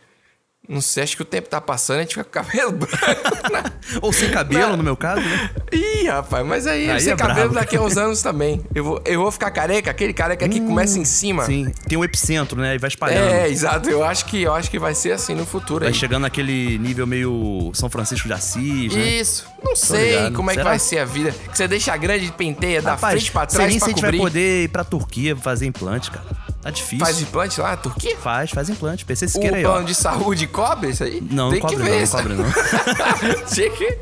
Não 0.67 0.81
sei, 0.81 1.03
acho 1.03 1.17
que 1.17 1.21
o 1.23 1.27
tempo 1.27 1.47
tá 1.49 1.61
passando, 1.61 1.99
a 1.99 2.01
gente 2.01 2.15
fica 2.15 2.25
com 2.25 2.31
cabelo 2.31 2.73
branco. 2.77 3.71
Ou 4.01 4.13
sem 4.15 4.31
cabelo, 4.31 4.77
no 4.79 4.83
meu 4.83 4.97
caso, 4.97 5.21
né? 5.21 5.51
Ih, 5.71 6.07
rapaz, 6.07 6.47
mas 6.47 6.67
aí, 6.67 6.91
Aí 6.91 7.01
sem 7.01 7.13
é 7.13 7.17
cabelo 7.17 7.51
brabo. 7.51 7.55
daqui 7.55 7.77
a 7.77 7.83
uns 7.83 7.99
anos 7.99 8.23
também. 8.23 8.65
Eu 8.75 8.83
vou, 8.83 9.03
eu 9.05 9.21
vou 9.21 9.31
ficar 9.31 9.51
careca, 9.51 9.91
aquele 9.91 10.15
careca 10.15 10.49
que 10.49 10.61
começa 10.61 10.99
em 10.99 11.05
cima. 11.05 11.43
Hum, 11.43 11.47
Sim, 11.47 11.71
tem 11.87 11.99
um 11.99 12.05
epicentro, 12.05 12.59
né? 12.59 12.77
E 12.77 12.79
vai 12.79 12.89
espalhando. 12.89 13.29
É, 13.31 13.49
exato. 13.49 13.91
Eu 13.91 14.03
acho 14.03 14.25
que 14.25 14.43
eu 14.43 14.55
acho 14.55 14.71
que 14.71 14.79
vai 14.79 14.95
ser 14.95 15.13
assim 15.13 15.35
no 15.35 15.45
futuro 15.45 15.81
Vai 15.81 15.89
aí. 15.89 15.95
chegando 15.95 16.23
naquele 16.23 16.79
nível 16.79 17.07
meio 17.07 17.71
São 17.75 17.91
Francisco 17.91 18.27
de 18.27 18.33
Assis, 18.33 18.95
né? 18.95 19.07
Isso. 19.07 19.47
Não 19.63 19.77
sei 19.77 20.31
como 20.31 20.51
é 20.51 20.55
que 20.55 20.61
Será? 20.61 20.71
vai 20.71 20.79
ser 20.79 20.99
a 20.99 21.05
vida. 21.05 21.31
Que 21.33 21.57
você 21.59 21.69
deixa 21.69 21.95
grande 21.97 22.27
de 22.27 22.33
penteia 22.33 22.81
da 22.81 22.93
Rapaz, 22.93 23.13
frente 23.15 23.31
pra 23.33 23.45
trás 23.47 23.71
pra 23.71 23.79
se 23.81 23.85
a 23.85 23.89
gente 23.89 24.01
vai 24.01 24.11
cobrir. 24.13 24.19
poder 24.19 24.65
ir 24.65 24.69
pra 24.69 24.83
Turquia 24.83 25.37
fazer 25.37 25.67
implante, 25.67 26.11
cara. 26.11 26.25
Tá 26.65 26.71
difícil. 26.71 27.05
Faz 27.05 27.21
implante 27.21 27.61
lá, 27.61 27.77
Turquia? 27.77 28.17
Faz, 28.17 28.51
faz 28.51 28.71
implante. 28.71 29.05
PC 29.05 29.27
O 29.27 29.29
Siqueira 29.29 29.59
aí, 29.59 29.67
ó. 29.67 29.73
plano 29.73 29.87
de 29.87 29.95
saúde 29.95 30.47
cobre 30.47 30.89
isso 30.89 31.05
aí? 31.05 31.21
Não, 31.21 31.51
Tem 31.51 31.61
não 31.61 31.69
que 31.69 31.75
cobre 31.77 31.91
ver 31.91 31.97
não, 31.97 32.03
isso. 32.03 32.17
não 32.17 32.23
cobre 32.23 32.37
não. 32.39 33.45
Tinha 33.53 33.71
que... 33.71 33.99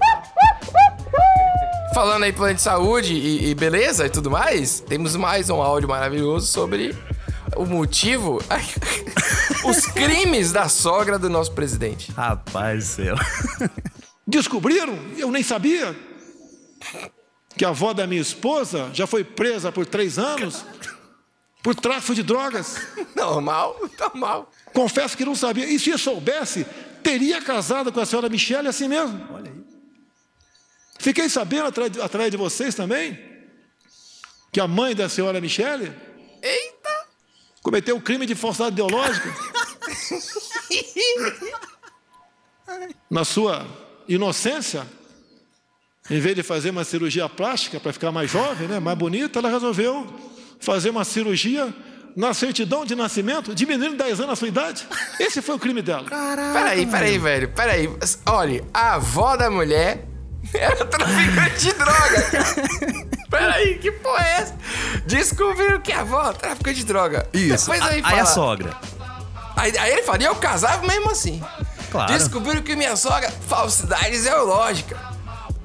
Falando 1.92 2.22
aí 2.22 2.32
plano 2.32 2.54
de 2.54 2.62
saúde 2.62 3.14
e, 3.14 3.50
e 3.50 3.54
beleza 3.56 4.06
e 4.06 4.10
tudo 4.10 4.30
mais, 4.30 4.78
temos 4.78 5.16
mais 5.16 5.50
um 5.50 5.60
áudio 5.60 5.88
maravilhoso 5.88 6.46
sobre 6.46 6.96
o 7.56 7.66
motivo, 7.66 8.40
os 9.66 9.86
crimes 9.86 10.52
da 10.52 10.68
sogra 10.68 11.18
do 11.18 11.28
nosso 11.28 11.50
presidente. 11.50 12.12
Rapaz 12.12 12.84
céu. 12.84 13.16
Descobriram, 14.24 14.96
eu 15.18 15.32
nem 15.32 15.42
sabia, 15.42 15.96
que 17.56 17.64
a 17.64 17.70
avó 17.70 17.92
da 17.92 18.06
minha 18.06 18.22
esposa 18.22 18.88
já 18.94 19.04
foi 19.04 19.24
presa 19.24 19.72
por 19.72 19.84
três 19.84 20.16
anos 20.16 20.64
por 21.62 21.74
tráfico 21.74 22.14
de 22.14 22.22
drogas. 22.22 22.76
Normal, 23.14 23.78
normal. 23.98 24.50
Confesso 24.72 25.16
que 25.16 25.24
não 25.24 25.34
sabia. 25.34 25.66
E 25.66 25.78
se 25.78 25.90
eu 25.90 25.98
soubesse, 25.98 26.66
teria 27.02 27.40
casado 27.40 27.92
com 27.92 28.00
a 28.00 28.06
senhora 28.06 28.28
Michele 28.28 28.68
assim 28.68 28.88
mesmo. 28.88 29.26
Olha 29.32 29.50
aí. 29.50 29.62
Fiquei 30.98 31.28
sabendo 31.28 31.66
atrás 31.66 31.90
de, 31.90 32.00
atrás 32.00 32.30
de 32.30 32.36
vocês 32.36 32.74
também 32.74 33.30
que 34.50 34.60
a 34.60 34.66
mãe 34.66 34.94
da 34.94 35.08
senhora 35.08 35.40
Michele 35.40 35.94
Eita! 36.42 37.06
cometeu 37.62 37.96
o 37.96 38.00
crime 38.00 38.26
de 38.26 38.34
falsidade 38.34 38.72
ideológica. 38.72 39.28
Na 43.08 43.24
sua 43.24 43.66
inocência, 44.08 44.86
em 46.10 46.18
vez 46.18 46.34
de 46.34 46.42
fazer 46.42 46.70
uma 46.70 46.84
cirurgia 46.84 47.28
plástica 47.28 47.78
para 47.78 47.92
ficar 47.92 48.10
mais 48.10 48.30
jovem, 48.30 48.66
né, 48.66 48.80
mais 48.80 48.98
bonita, 48.98 49.38
ela 49.38 49.48
resolveu 49.48 50.31
fazer 50.62 50.90
uma 50.90 51.04
cirurgia 51.04 51.74
na 52.14 52.32
certidão 52.32 52.84
de 52.84 52.94
nascimento, 52.94 53.54
diminuindo 53.54 53.96
10 53.96 54.20
anos 54.20 54.32
a 54.32 54.36
sua 54.36 54.48
idade. 54.48 54.86
Esse 55.18 55.42
foi 55.42 55.56
o 55.56 55.58
crime 55.58 55.82
dela. 55.82 56.04
Peraí, 56.08 56.86
peraí, 56.86 57.18
velho. 57.18 57.48
Peraí. 57.48 57.90
Olha, 58.26 58.64
a 58.72 58.94
avó 58.94 59.36
da 59.36 59.50
mulher 59.50 60.06
era 60.54 60.84
traficante 60.84 61.58
de 61.58 61.72
droga, 61.72 62.22
cara. 62.30 63.12
Peraí, 63.32 63.78
que 63.78 63.90
porra 63.90 64.26
é 64.26 64.30
essa? 64.42 64.54
Descobriram 65.06 65.80
que 65.80 65.90
a 65.90 66.00
avó 66.00 66.30
é 66.30 66.34
traficante 66.34 66.80
de 66.80 66.84
droga. 66.84 67.26
Isso. 67.32 67.70
Depois 67.70 67.80
aí 67.80 67.96
aí 67.96 68.02
fala. 68.02 68.20
a 68.20 68.26
sogra. 68.26 68.76
Aí, 69.56 69.78
aí 69.78 69.92
ele 69.92 70.02
fala, 70.02 70.22
e 70.22 70.26
eu 70.26 70.34
casava 70.34 70.86
mesmo 70.86 71.10
assim. 71.10 71.42
Claro. 71.90 72.12
Descobriram 72.12 72.60
que 72.60 72.76
minha 72.76 72.94
sogra, 72.94 73.30
falsidade 73.48 74.16
ideológica. 74.16 75.11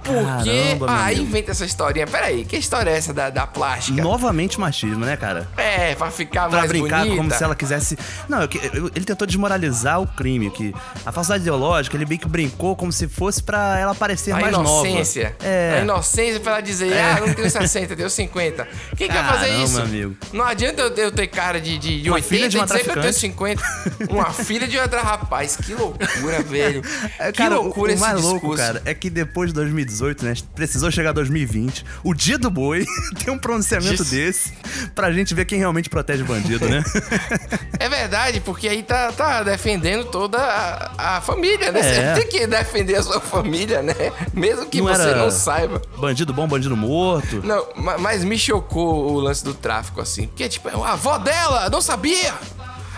Porque. 0.07 0.49
Aí 0.87 1.15
amigo. 1.15 1.21
inventa 1.21 1.51
essa 1.51 1.65
historinha. 1.65 2.07
Peraí, 2.07 2.45
que 2.45 2.55
história 2.57 2.89
é 2.91 2.97
essa 2.97 3.13
da, 3.13 3.29
da 3.29 3.45
plástica? 3.45 4.01
Novamente 4.01 4.59
machismo, 4.59 5.05
né, 5.05 5.17
cara? 5.17 5.47
É, 5.57 5.93
pra 5.95 6.09
ficar 6.11 6.49
Pra 6.49 6.59
mais 6.59 6.69
brincar 6.71 6.99
bonita. 6.99 7.17
como 7.17 7.33
se 7.33 7.43
ela 7.43 7.55
quisesse. 7.55 7.97
Não, 8.29 8.41
eu 8.41 8.49
eu- 8.73 8.91
ele 8.95 9.05
tentou 9.05 9.27
desmoralizar 9.27 10.01
o 10.01 10.07
crime, 10.07 10.49
que 10.49 10.73
a 11.05 11.11
falsidade 11.11 11.41
ideológica, 11.41 11.95
ele 11.95 12.05
meio 12.05 12.19
que 12.19 12.27
brincou 12.27 12.75
como 12.75 12.91
se 12.91 13.07
fosse 13.07 13.41
pra 13.43 13.77
ela 13.79 13.93
parecer 13.95 14.31
A 14.31 14.39
mais 14.39 14.55
inocência. 14.55 15.23
nova. 15.23 15.35
É. 15.43 15.77
A 15.79 15.81
inocência 15.83 16.39
pra 16.39 16.53
ela 16.53 16.61
dizer, 16.61 16.91
É. 16.93 17.11
ah, 17.11 17.19
não 17.19 17.33
tenho 17.33 17.49
60, 17.49 17.95
tenho 17.95 18.09
50. 18.09 18.67
Quem 18.95 19.07
quer 19.09 19.23
fazer 19.25 19.49
isso? 19.63 19.79
amigo. 19.81 20.15
Não 20.33 20.45
adianta 20.45 20.81
eu, 20.81 20.93
eu 20.95 21.11
ter 21.11 21.27
cara 21.27 21.59
de, 21.59 21.77
de, 21.77 22.01
de 22.01 22.09
Uma 22.09 22.15
80 22.15 22.29
filha 22.35 22.49
de 22.49 22.57
e 22.57 22.59
uma 22.59 22.65
dizer 22.65 22.79
que 22.83 22.89
eu 22.89 22.93
tenho 22.93 23.03
traficante. 23.03 23.19
50. 23.19 23.61
Uma 24.09 24.31
filha 24.31 24.67
de 24.67 24.77
outra 24.77 25.01
rapaz. 25.01 25.55
Que 25.57 25.73
loucura, 25.73 26.41
velho. 26.47 26.81
É, 27.19 27.31
que 27.31 27.37
cara, 27.37 27.59
o- 27.59 27.63
loucura 27.63 27.91
o, 27.91 27.93
esse 27.93 28.01
mais 28.01 28.15
discurso. 28.15 28.45
louco, 28.45 28.57
cara, 28.57 28.81
é 28.85 28.93
que 28.93 29.09
depois 29.09 29.49
de 29.49 29.55
2018, 29.55 29.96
né? 30.25 30.33
Precisou 30.55 30.89
chegar 30.91 31.11
2020, 31.11 31.85
o 32.03 32.13
dia 32.13 32.37
do 32.37 32.49
boi, 32.49 32.85
tem 33.23 33.33
um 33.33 33.37
pronunciamento 33.37 34.03
Diz- 34.03 34.09
desse 34.11 34.53
pra 34.95 35.11
gente 35.11 35.33
ver 35.33 35.45
quem 35.45 35.59
realmente 35.59 35.89
protege 35.89 36.23
bandido, 36.23 36.67
né? 36.67 36.83
É 37.79 37.87
verdade, 37.89 38.39
porque 38.41 38.67
aí 38.67 38.81
tá, 38.83 39.11
tá 39.11 39.43
defendendo 39.43 40.05
toda 40.05 40.37
a, 40.39 41.17
a 41.17 41.21
família, 41.21 41.71
né? 41.71 41.79
É. 41.79 42.15
Você 42.15 42.21
tem 42.21 42.29
que 42.39 42.47
defender 42.47 42.95
a 42.95 43.03
sua 43.03 43.19
família, 43.21 43.81
né? 43.81 43.93
Mesmo 44.33 44.65
que 44.65 44.79
Não 44.81 44.87
você 44.87 45.13
não 45.15 45.29
saiba. 45.31 45.81
bandido 45.97 46.33
bom, 46.33 46.47
bandido 46.47 46.75
morto. 46.75 47.41
Não, 47.45 47.67
ma- 47.75 47.97
mas 47.97 48.23
me 48.23 48.37
chocou 48.37 49.11
o 49.13 49.19
lance 49.19 49.43
do 49.43 49.53
tráfico, 49.53 50.01
assim. 50.01 50.27
Porque, 50.27 50.49
tipo, 50.49 50.67
a 50.83 50.93
avó 50.93 51.17
dela 51.19 51.69
não 51.69 51.81
sabia. 51.81 52.33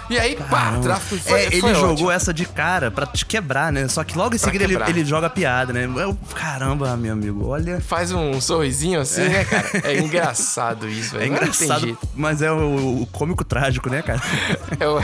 E 0.09 0.17
aí, 0.17 0.35
pá, 0.35 0.73
tráfico 0.81 1.17
foi, 1.21 1.39
É, 1.41 1.45
ele 1.47 1.61
foi 1.61 1.73
jogou 1.75 1.91
ótimo. 1.93 2.11
essa 2.11 2.33
de 2.33 2.45
cara 2.45 2.89
pra 2.89 3.05
te 3.05 3.25
quebrar, 3.25 3.71
né? 3.71 3.87
Só 3.87 4.03
que 4.03 4.17
logo 4.17 4.35
em 4.35 4.39
Pra 4.39 4.47
seguida 4.51 4.63
ele, 4.63 4.77
ele 4.87 5.05
joga 5.05 5.27
a 5.27 5.29
piada, 5.29 5.71
né? 5.71 5.85
Eu- 5.85 6.17
caramba, 6.35 6.95
meu 6.97 7.13
amigo, 7.13 7.47
olha. 7.47 7.79
Faz 7.81 8.11
um 8.11 8.39
sorrisinho 8.41 8.99
assim, 9.01 9.21
né, 9.27 9.45
cara? 9.45 9.69
É 9.83 9.97
engraçado 9.99 10.87
isso, 10.89 11.11
velho. 11.17 11.25
É 11.25 11.29
Não 11.29 11.37
tem 11.37 11.47
engraçado, 11.49 11.97
mas 12.15 12.41
é 12.41 12.51
o, 12.51 13.01
o 13.01 13.07
cômico 13.11 13.43
trágico, 13.43 13.89
né, 13.89 14.01
cara? 14.01 14.21
É 14.79 14.87
o- 14.87 15.01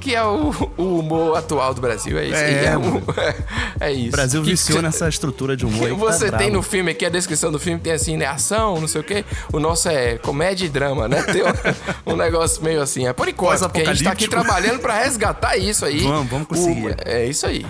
que 0.00 0.14
é 0.14 0.22
o, 0.24 0.50
o 0.76 0.98
humor 0.98 1.36
atual 1.36 1.72
do 1.74 1.80
Brasil, 1.80 2.18
é 2.18 2.24
isso. 2.26 2.34
É, 2.36 2.64
É, 2.66 2.76
o- 2.76 3.02
é 3.80 3.92
isso. 3.92 4.08
O 4.08 4.12
Brasil 4.12 4.42
Que- 4.42 4.50
viciou 4.50 4.82
nessa 4.82 5.08
estrutura 5.08 5.56
de 5.56 5.64
humor 5.66 5.88
aí. 5.88 5.94
que 5.94 6.00
tá 6.00 6.12
Você 6.12 6.24
tem 6.26 6.30
brabo. 6.30 6.52
no 6.52 6.62
filme 6.62 6.90
aqui, 6.92 7.04
a 7.04 7.08
descrição 7.08 7.50
do 7.50 7.58
filme 7.58 7.80
tem 7.80 7.92
assim, 7.92 8.16
né? 8.16 8.26
Ação, 8.26 8.80
não 8.80 8.88
sei 8.88 9.00
o 9.00 9.04
quê. 9.04 9.24
O 9.52 9.58
nosso 9.58 9.88
é 9.88 10.18
comédia 10.18 10.66
e 10.66 10.68
drama, 10.68 11.08
né? 11.08 11.22
Tem 11.22 11.42
um, 11.42 11.46
um 12.14 12.16
negócio 12.16 12.62
meio 12.62 12.80
assim. 12.82 13.06
É 13.06 13.12
por 13.12 13.28
enquanto, 13.28 13.60
porque 13.60 13.80
a 13.80 13.94
gente 13.94 14.04
tá 14.04 14.11
aqui 14.12 14.28
trabalhando 14.28 14.78
pra 14.80 14.98
resgatar 14.98 15.56
isso 15.56 15.84
aí. 15.84 16.00
Vamos, 16.00 16.30
vamos 16.30 16.48
conseguir. 16.48 16.86
O- 16.88 16.96
é 17.04 17.26
isso 17.26 17.46
aí. 17.46 17.66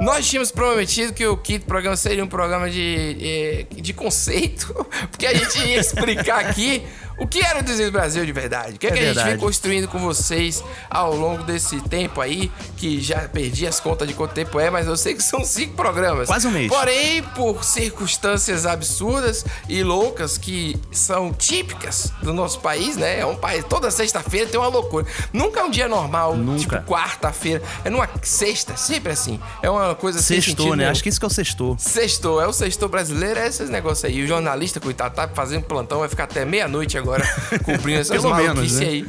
Nós 0.00 0.28
tínhamos 0.28 0.50
prometido 0.52 1.12
que 1.14 1.26
o 1.26 1.36
quinto 1.38 1.64
programa 1.64 1.96
seria 1.96 2.22
um 2.22 2.28
programa 2.28 2.68
de, 2.68 3.64
de, 3.74 3.80
de 3.80 3.92
conceito, 3.94 4.72
porque 5.10 5.26
a 5.26 5.32
gente 5.34 5.58
ia 5.58 5.78
explicar 5.80 6.40
aqui 6.40 6.86
o 7.18 7.26
que 7.26 7.44
era 7.44 7.60
o 7.60 7.62
Desenho 7.62 7.90
do 7.90 7.92
Brasil 7.92 8.24
de 8.24 8.32
verdade. 8.32 8.76
O 8.76 8.78
que, 8.78 8.86
é 8.86 8.90
É 8.90 8.92
que 8.92 8.98
a 8.98 9.12
gente 9.12 9.24
vem 9.24 9.38
construindo 9.38 9.88
com 9.88 9.98
vocês 9.98 10.62
ao 10.90 11.14
longo 11.14 11.42
desse 11.42 11.80
tempo 11.82 12.20
aí, 12.20 12.50
que 12.76 13.00
já 13.00 13.20
perdi 13.28 13.66
as 13.66 13.80
contas 13.80 14.06
de 14.06 14.14
quanto 14.14 14.32
tempo 14.32 14.58
é, 14.60 14.70
mas 14.70 14.86
eu 14.86 14.96
sei 14.96 15.14
que 15.14 15.22
são 15.22 15.44
cinco 15.44 15.74
programas. 15.74 16.26
Quase 16.26 16.46
um 16.46 16.50
mês. 16.50 16.68
Porém, 16.68 17.22
por 17.34 17.64
circunstâncias 17.64 18.66
absurdas 18.66 19.44
e 19.68 19.82
loucas 19.82 20.38
que 20.38 20.78
são 20.90 21.32
típicas 21.32 22.12
do 22.22 22.32
nosso 22.32 22.60
país, 22.60 22.96
né? 22.96 23.20
É 23.20 23.26
um 23.26 23.36
país. 23.36 23.64
Toda 23.64 23.90
sexta-feira 23.90 24.48
tem 24.48 24.58
uma 24.58 24.68
loucura. 24.68 25.06
Nunca 25.32 25.60
é 25.60 25.64
um 25.64 25.70
dia 25.70 25.88
normal, 25.88 26.36
Nunca. 26.36 26.60
tipo 26.60 26.82
quarta-feira. 26.82 27.62
É 27.84 27.90
numa 27.90 28.08
sexta, 28.22 28.76
sempre 28.76 29.12
assim. 29.12 29.40
É 29.62 29.70
uma, 29.70 29.94
coisa 29.94 30.20
sem 30.20 30.40
Sextou, 30.40 30.70
né? 30.70 30.76
nenhum. 30.76 30.90
Acho 30.90 31.02
que 31.02 31.08
isso 31.08 31.18
que 31.18 31.24
é 31.24 31.28
o 31.28 31.30
sextou. 31.30 31.76
Sextou, 31.78 32.40
é 32.42 32.46
o 32.46 32.52
sextou 32.52 32.88
brasileiro, 32.88 33.40
é 33.40 33.46
esses 33.46 33.70
negócios 33.70 34.04
aí. 34.04 34.22
O 34.22 34.26
jornalista, 34.26 34.80
coitado, 34.80 35.14
tá 35.14 35.28
fazendo 35.28 35.64
plantão, 35.64 36.00
vai 36.00 36.08
ficar 36.08 36.24
até 36.24 36.44
meia-noite 36.44 36.98
agora, 36.98 37.05
cumprindo 37.64 38.00
essas 38.00 38.20
Pelo 38.22 38.34
menos, 38.34 38.72
né? 38.72 38.86
aí. 38.86 39.06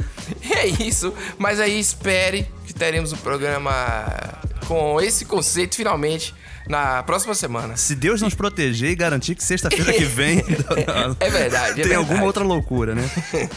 É 0.50 0.66
isso, 0.68 1.14
mas 1.38 1.60
aí 1.60 1.80
espere 1.80 2.48
que 2.66 2.74
teremos 2.74 3.14
um 3.14 3.18
programa 3.18 4.06
com 4.68 5.00
esse 5.00 5.26
conceito 5.26 5.76
finalmente 5.76 6.34
na 6.70 7.02
próxima 7.04 7.34
semana. 7.36 7.76
Se 7.78 7.96
Deus 7.96 8.22
nos 8.22 8.34
proteger 8.34 8.92
e 8.92 8.96
garantir 8.96 9.36
que 9.36 9.44
sexta-feira 9.44 9.94
que 9.94 10.04
vem. 10.06 10.44
É 11.20 11.30
verdade, 11.30 11.72
é 11.72 11.74
Tem 11.74 11.84
verdade. 11.84 11.94
alguma 11.96 12.24
outra 12.24 12.44
loucura, 12.44 12.94
né? 12.96 13.10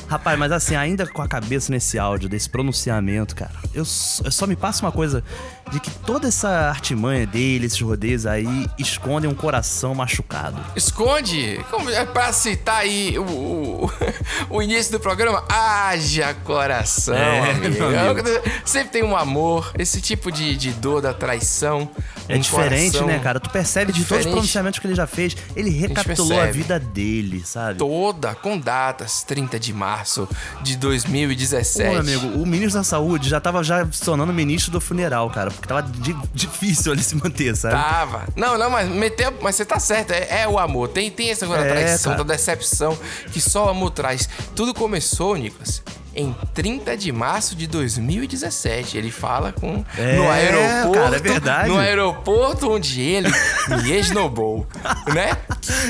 Rapaz, 0.09 0.39
mas 0.39 0.53
assim, 0.53 0.75
ainda 0.75 1.07
com 1.07 1.21
a 1.23 1.29
cabeça 1.29 1.71
nesse 1.73 1.99
áudio, 1.99 2.29
desse 2.29 2.49
pronunciamento, 2.49 3.35
cara, 3.35 3.53
eu, 3.75 3.83
eu 4.25 4.31
só 4.31 4.47
me 4.47 4.57
passo 4.57 4.85
uma 4.85 4.93
coisa 4.93 5.23
de 5.71 5.79
que 5.81 5.91
toda 5.91 6.29
essa 6.29 6.49
artimanha 6.69 7.27
dele, 7.27 7.67
esses 7.67 7.81
rodeios 7.81 8.27
aí, 8.27 8.67
escondem 8.79 9.31
um 9.31 9.35
coração 9.35 9.95
machucado. 9.95 10.61
Esconde, 10.75 11.61
como 11.71 11.89
é 11.91 12.05
pra 12.05 12.33
citar 12.33 12.81
aí 12.81 13.19
o, 13.19 13.23
o, 13.25 13.91
o 14.51 14.63
início 14.63 14.93
do 14.93 15.01
programa, 15.01 15.45
haja 15.49 16.35
coração, 16.45 17.15
É, 17.15 17.51
amigo. 17.53 17.75
meu 17.75 18.11
amigo. 18.11 18.29
Sempre 18.65 18.91
tem 18.91 19.03
um 19.05 19.17
amor, 19.17 19.73
esse 19.79 20.01
tipo 20.01 20.31
de, 20.33 20.57
de 20.57 20.73
dor 20.73 21.01
da 21.01 21.13
traição. 21.15 21.89
É 22.33 22.37
um 22.37 22.41
diferente, 22.41 22.93
coração 22.93 23.07
né, 23.07 23.19
cara? 23.19 23.41
Tu 23.41 23.51
percebe 23.51 23.93
de 23.93 24.05
todos 24.05 24.25
os 24.27 24.31
pronunciamentos 24.33 24.79
que 24.79 24.87
ele 24.87 24.95
já 24.95 25.07
fez, 25.07 25.37
ele 25.57 25.71
recapitulou 25.71 26.33
a 26.39 26.43
percebe. 26.45 26.59
vida 26.59 26.79
dele, 26.79 27.43
sabe? 27.45 27.79
Toda, 27.79 28.35
com 28.35 28.59
datas, 28.59 29.23
30 29.23 29.59
de 29.59 29.73
março 29.73 30.29
de 30.63 30.77
2017. 30.77 31.91
Pô, 31.95 31.99
amigo, 32.01 32.27
o 32.41 32.47
ministro 32.47 32.79
da 32.81 32.85
saúde 32.85 33.29
já 33.29 33.41
tava 33.41 33.63
já 33.63 33.87
sonando 33.93 34.33
ministro 34.33 34.71
do 34.73 34.81
funeral, 34.81 35.29
cara, 35.31 35.51
porque 35.51 35.67
tava 35.69 35.83
di- 35.83 36.17
difícil 36.35 36.93
ele 36.93 37.03
se 37.03 37.15
manter, 37.17 37.57
sabe? 37.57 37.75
Tava. 37.75 38.25
Não, 38.37 38.57
não, 38.59 38.71
mas 38.71 38.89
meteu, 38.89 39.33
mas 39.43 39.57
você 39.57 39.65
tá 39.65 39.79
certo, 39.79 40.13
é, 40.13 40.43
é 40.43 40.49
o 40.49 40.59
amor. 40.59 40.89
Tem, 40.89 41.11
tem 41.11 41.31
essa 41.31 41.47
coisa 41.47 41.63
da 41.65 41.69
É, 41.69 41.73
traição, 41.85 42.13
cara. 42.13 42.25
da 42.25 42.35
decepção 42.35 42.99
que 43.33 43.41
só 43.41 43.67
o 43.67 43.69
amor 43.69 43.91
traz. 43.91 44.29
Tudo 44.55 44.73
começou, 44.75 45.37
Nicolas, 45.37 45.83
em 46.15 46.35
30 46.55 46.97
de 46.97 47.13
março 47.13 47.55
de 47.55 47.67
2017. 47.67 48.97
Ele 48.99 49.11
fala 49.11 49.53
com 49.53 49.85
É, 49.97 50.17
no 50.17 50.29
aeroporto, 50.31 50.93
cara, 51.01 51.17
é 51.17 51.21
verdade. 51.21 51.69
no 51.69 51.79
aeroporto 51.79 52.71
onde 52.71 53.01
ele 53.01 53.29
me 53.83 53.93
esnobou, 53.93 54.67
né? 55.15 55.37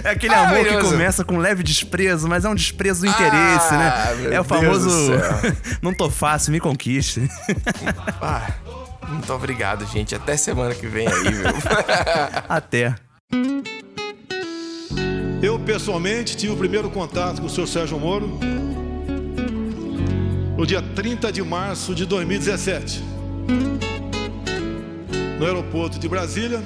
É 0.05 0.11
aquele 0.11 0.35
amor 0.35 0.65
que 0.65 0.79
começa 0.79 1.25
com 1.25 1.39
leve 1.39 1.63
desprezo, 1.63 2.29
mas 2.29 2.45
é 2.45 2.49
um 2.49 2.55
desprezo 2.55 3.01
do 3.01 3.07
interesse, 3.07 3.75
Ah, 3.75 3.77
né? 3.79 4.15
meu 4.23 4.33
É 4.33 4.41
o 4.41 4.45
famoso 4.45 4.91
não 5.81 5.95
tô 5.95 6.11
fácil, 6.11 6.53
me 6.53 6.61
conquiste. 6.61 7.23
Ah, 8.23 8.49
muito 9.09 9.33
obrigado, 9.33 9.87
gente. 9.87 10.15
Até 10.15 10.37
semana 10.37 10.75
que 10.75 10.87
vem 10.87 11.07
aí, 11.09 11.23
viu? 11.33 11.45
Até. 12.49 12.95
Eu, 15.43 15.59
pessoalmente, 15.59 16.37
tive 16.37 16.53
o 16.53 16.57
primeiro 16.57 16.91
contato 16.91 17.41
com 17.41 17.47
o 17.47 17.51
senhor 17.51 17.67
Sérgio 17.67 17.99
Moro 17.99 18.39
no 20.61 20.67
dia 20.67 20.83
30 20.83 21.33
de 21.33 21.43
março 21.43 21.95
de 21.95 22.05
2017, 22.05 23.03
no 25.39 25.47
aeroporto 25.47 25.99
de 25.99 26.07
Brasília, 26.07 26.63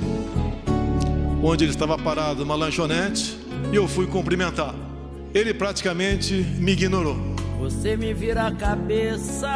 onde 1.40 1.62
ele 1.62 1.70
estava 1.70 1.96
parado 1.96 2.40
numa 2.40 2.57
lanchonete, 2.57 3.38
e 3.72 3.76
eu 3.76 3.87
fui 3.87 4.09
cumprimentá-lo. 4.09 4.80
Ele 5.33 5.54
praticamente 5.54 6.35
me 6.35 6.72
ignorou. 6.72 7.16
Você 7.61 7.96
me 7.96 8.12
vira 8.12 8.48
a 8.48 8.52
cabeça, 8.52 9.48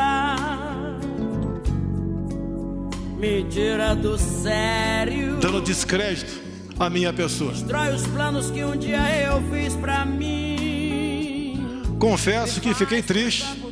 me 3.18 3.42
tira 3.42 3.96
do 3.96 4.16
sério, 4.16 5.38
dando 5.40 5.60
descrédito 5.60 6.40
à 6.78 6.88
minha 6.88 7.12
pessoa. 7.12 7.50
destrói 7.50 7.92
os 7.92 8.06
planos 8.06 8.52
que 8.52 8.64
um 8.64 8.76
dia 8.76 9.00
eu 9.20 9.42
fiz 9.50 9.74
pra 9.74 10.04
mim. 10.04 11.58
Confesso 11.98 12.60
que 12.60 12.72
fiquei 12.72 13.02
triste, 13.02 13.67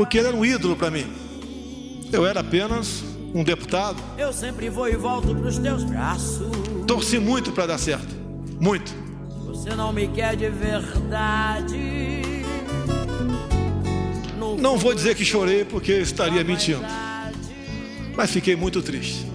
porque 0.00 0.16
ele 0.16 0.28
era 0.28 0.36
um 0.38 0.42
ídolo 0.42 0.74
para 0.74 0.90
mim. 0.90 1.04
Eu 2.10 2.24
era 2.24 2.40
apenas 2.40 3.04
um 3.34 3.44
deputado. 3.44 4.02
Eu 4.16 4.32
sempre 4.32 4.70
vou 4.70 4.88
e 4.88 4.96
volto 4.96 5.34
pros 5.34 5.58
teus 5.58 5.84
braços. 5.84 6.50
Torci 6.86 7.18
muito 7.18 7.52
para 7.52 7.66
dar 7.66 7.76
certo, 7.76 8.08
muito. 8.58 8.90
Você 9.44 9.74
não 9.74 9.92
me 9.92 10.08
quer 10.08 10.36
de 10.36 10.48
verdade. 10.48 12.22
No 14.38 14.56
Não 14.56 14.78
vou 14.78 14.94
dizer 14.94 15.14
que 15.14 15.22
chorei 15.22 15.66
porque 15.66 15.92
eu 15.92 16.00
estaria 16.00 16.42
mentindo, 16.42 16.80
mas 18.16 18.30
fiquei 18.30 18.56
muito 18.56 18.80
triste. 18.80 19.26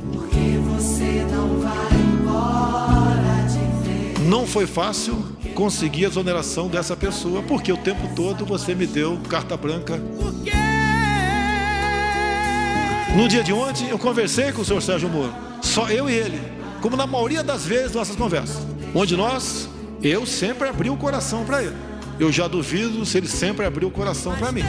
Não 4.28 4.48
foi 4.48 4.66
fácil 4.66 5.35
conseguir 5.56 6.06
a 6.06 6.10
exoneração 6.10 6.68
dessa 6.68 6.96
pessoa, 6.96 7.42
porque 7.42 7.72
o 7.72 7.78
tempo 7.78 8.14
todo 8.14 8.46
você 8.46 8.76
me 8.76 8.86
deu 8.86 9.18
carta 9.30 9.56
branca. 9.56 10.00
No 13.16 13.28
dia 13.30 13.42
de 13.42 13.54
ontem, 13.54 13.88
eu 13.90 13.98
conversei 13.98 14.52
com 14.52 14.62
o 14.62 14.66
senhor 14.66 14.82
Sérgio 14.82 15.10
Moro, 15.10 15.34
só 15.62 15.90
eu 15.90 16.10
e 16.10 16.14
ele, 16.14 16.40
como 16.82 16.98
na 16.98 17.08
maioria 17.08 17.42
das 17.42 17.66
vezes 17.66 17.94
nossas 17.94 18.18
conversas, 18.18 18.58
onde 18.94 19.16
nós, 19.16 19.70
eu 20.04 20.26
sempre 20.26 20.68
abri 20.68 20.90
o 20.90 20.98
coração 20.98 21.46
para 21.46 21.64
ele. 21.64 21.76
Eu 22.20 22.32
já 22.32 22.48
duvido 22.48 23.06
se 23.06 23.18
ele 23.18 23.28
sempre 23.28 23.66
abriu 23.66 23.88
o 23.88 23.92
coração 23.92 24.36
para 24.36 24.52
mim. 24.52 24.64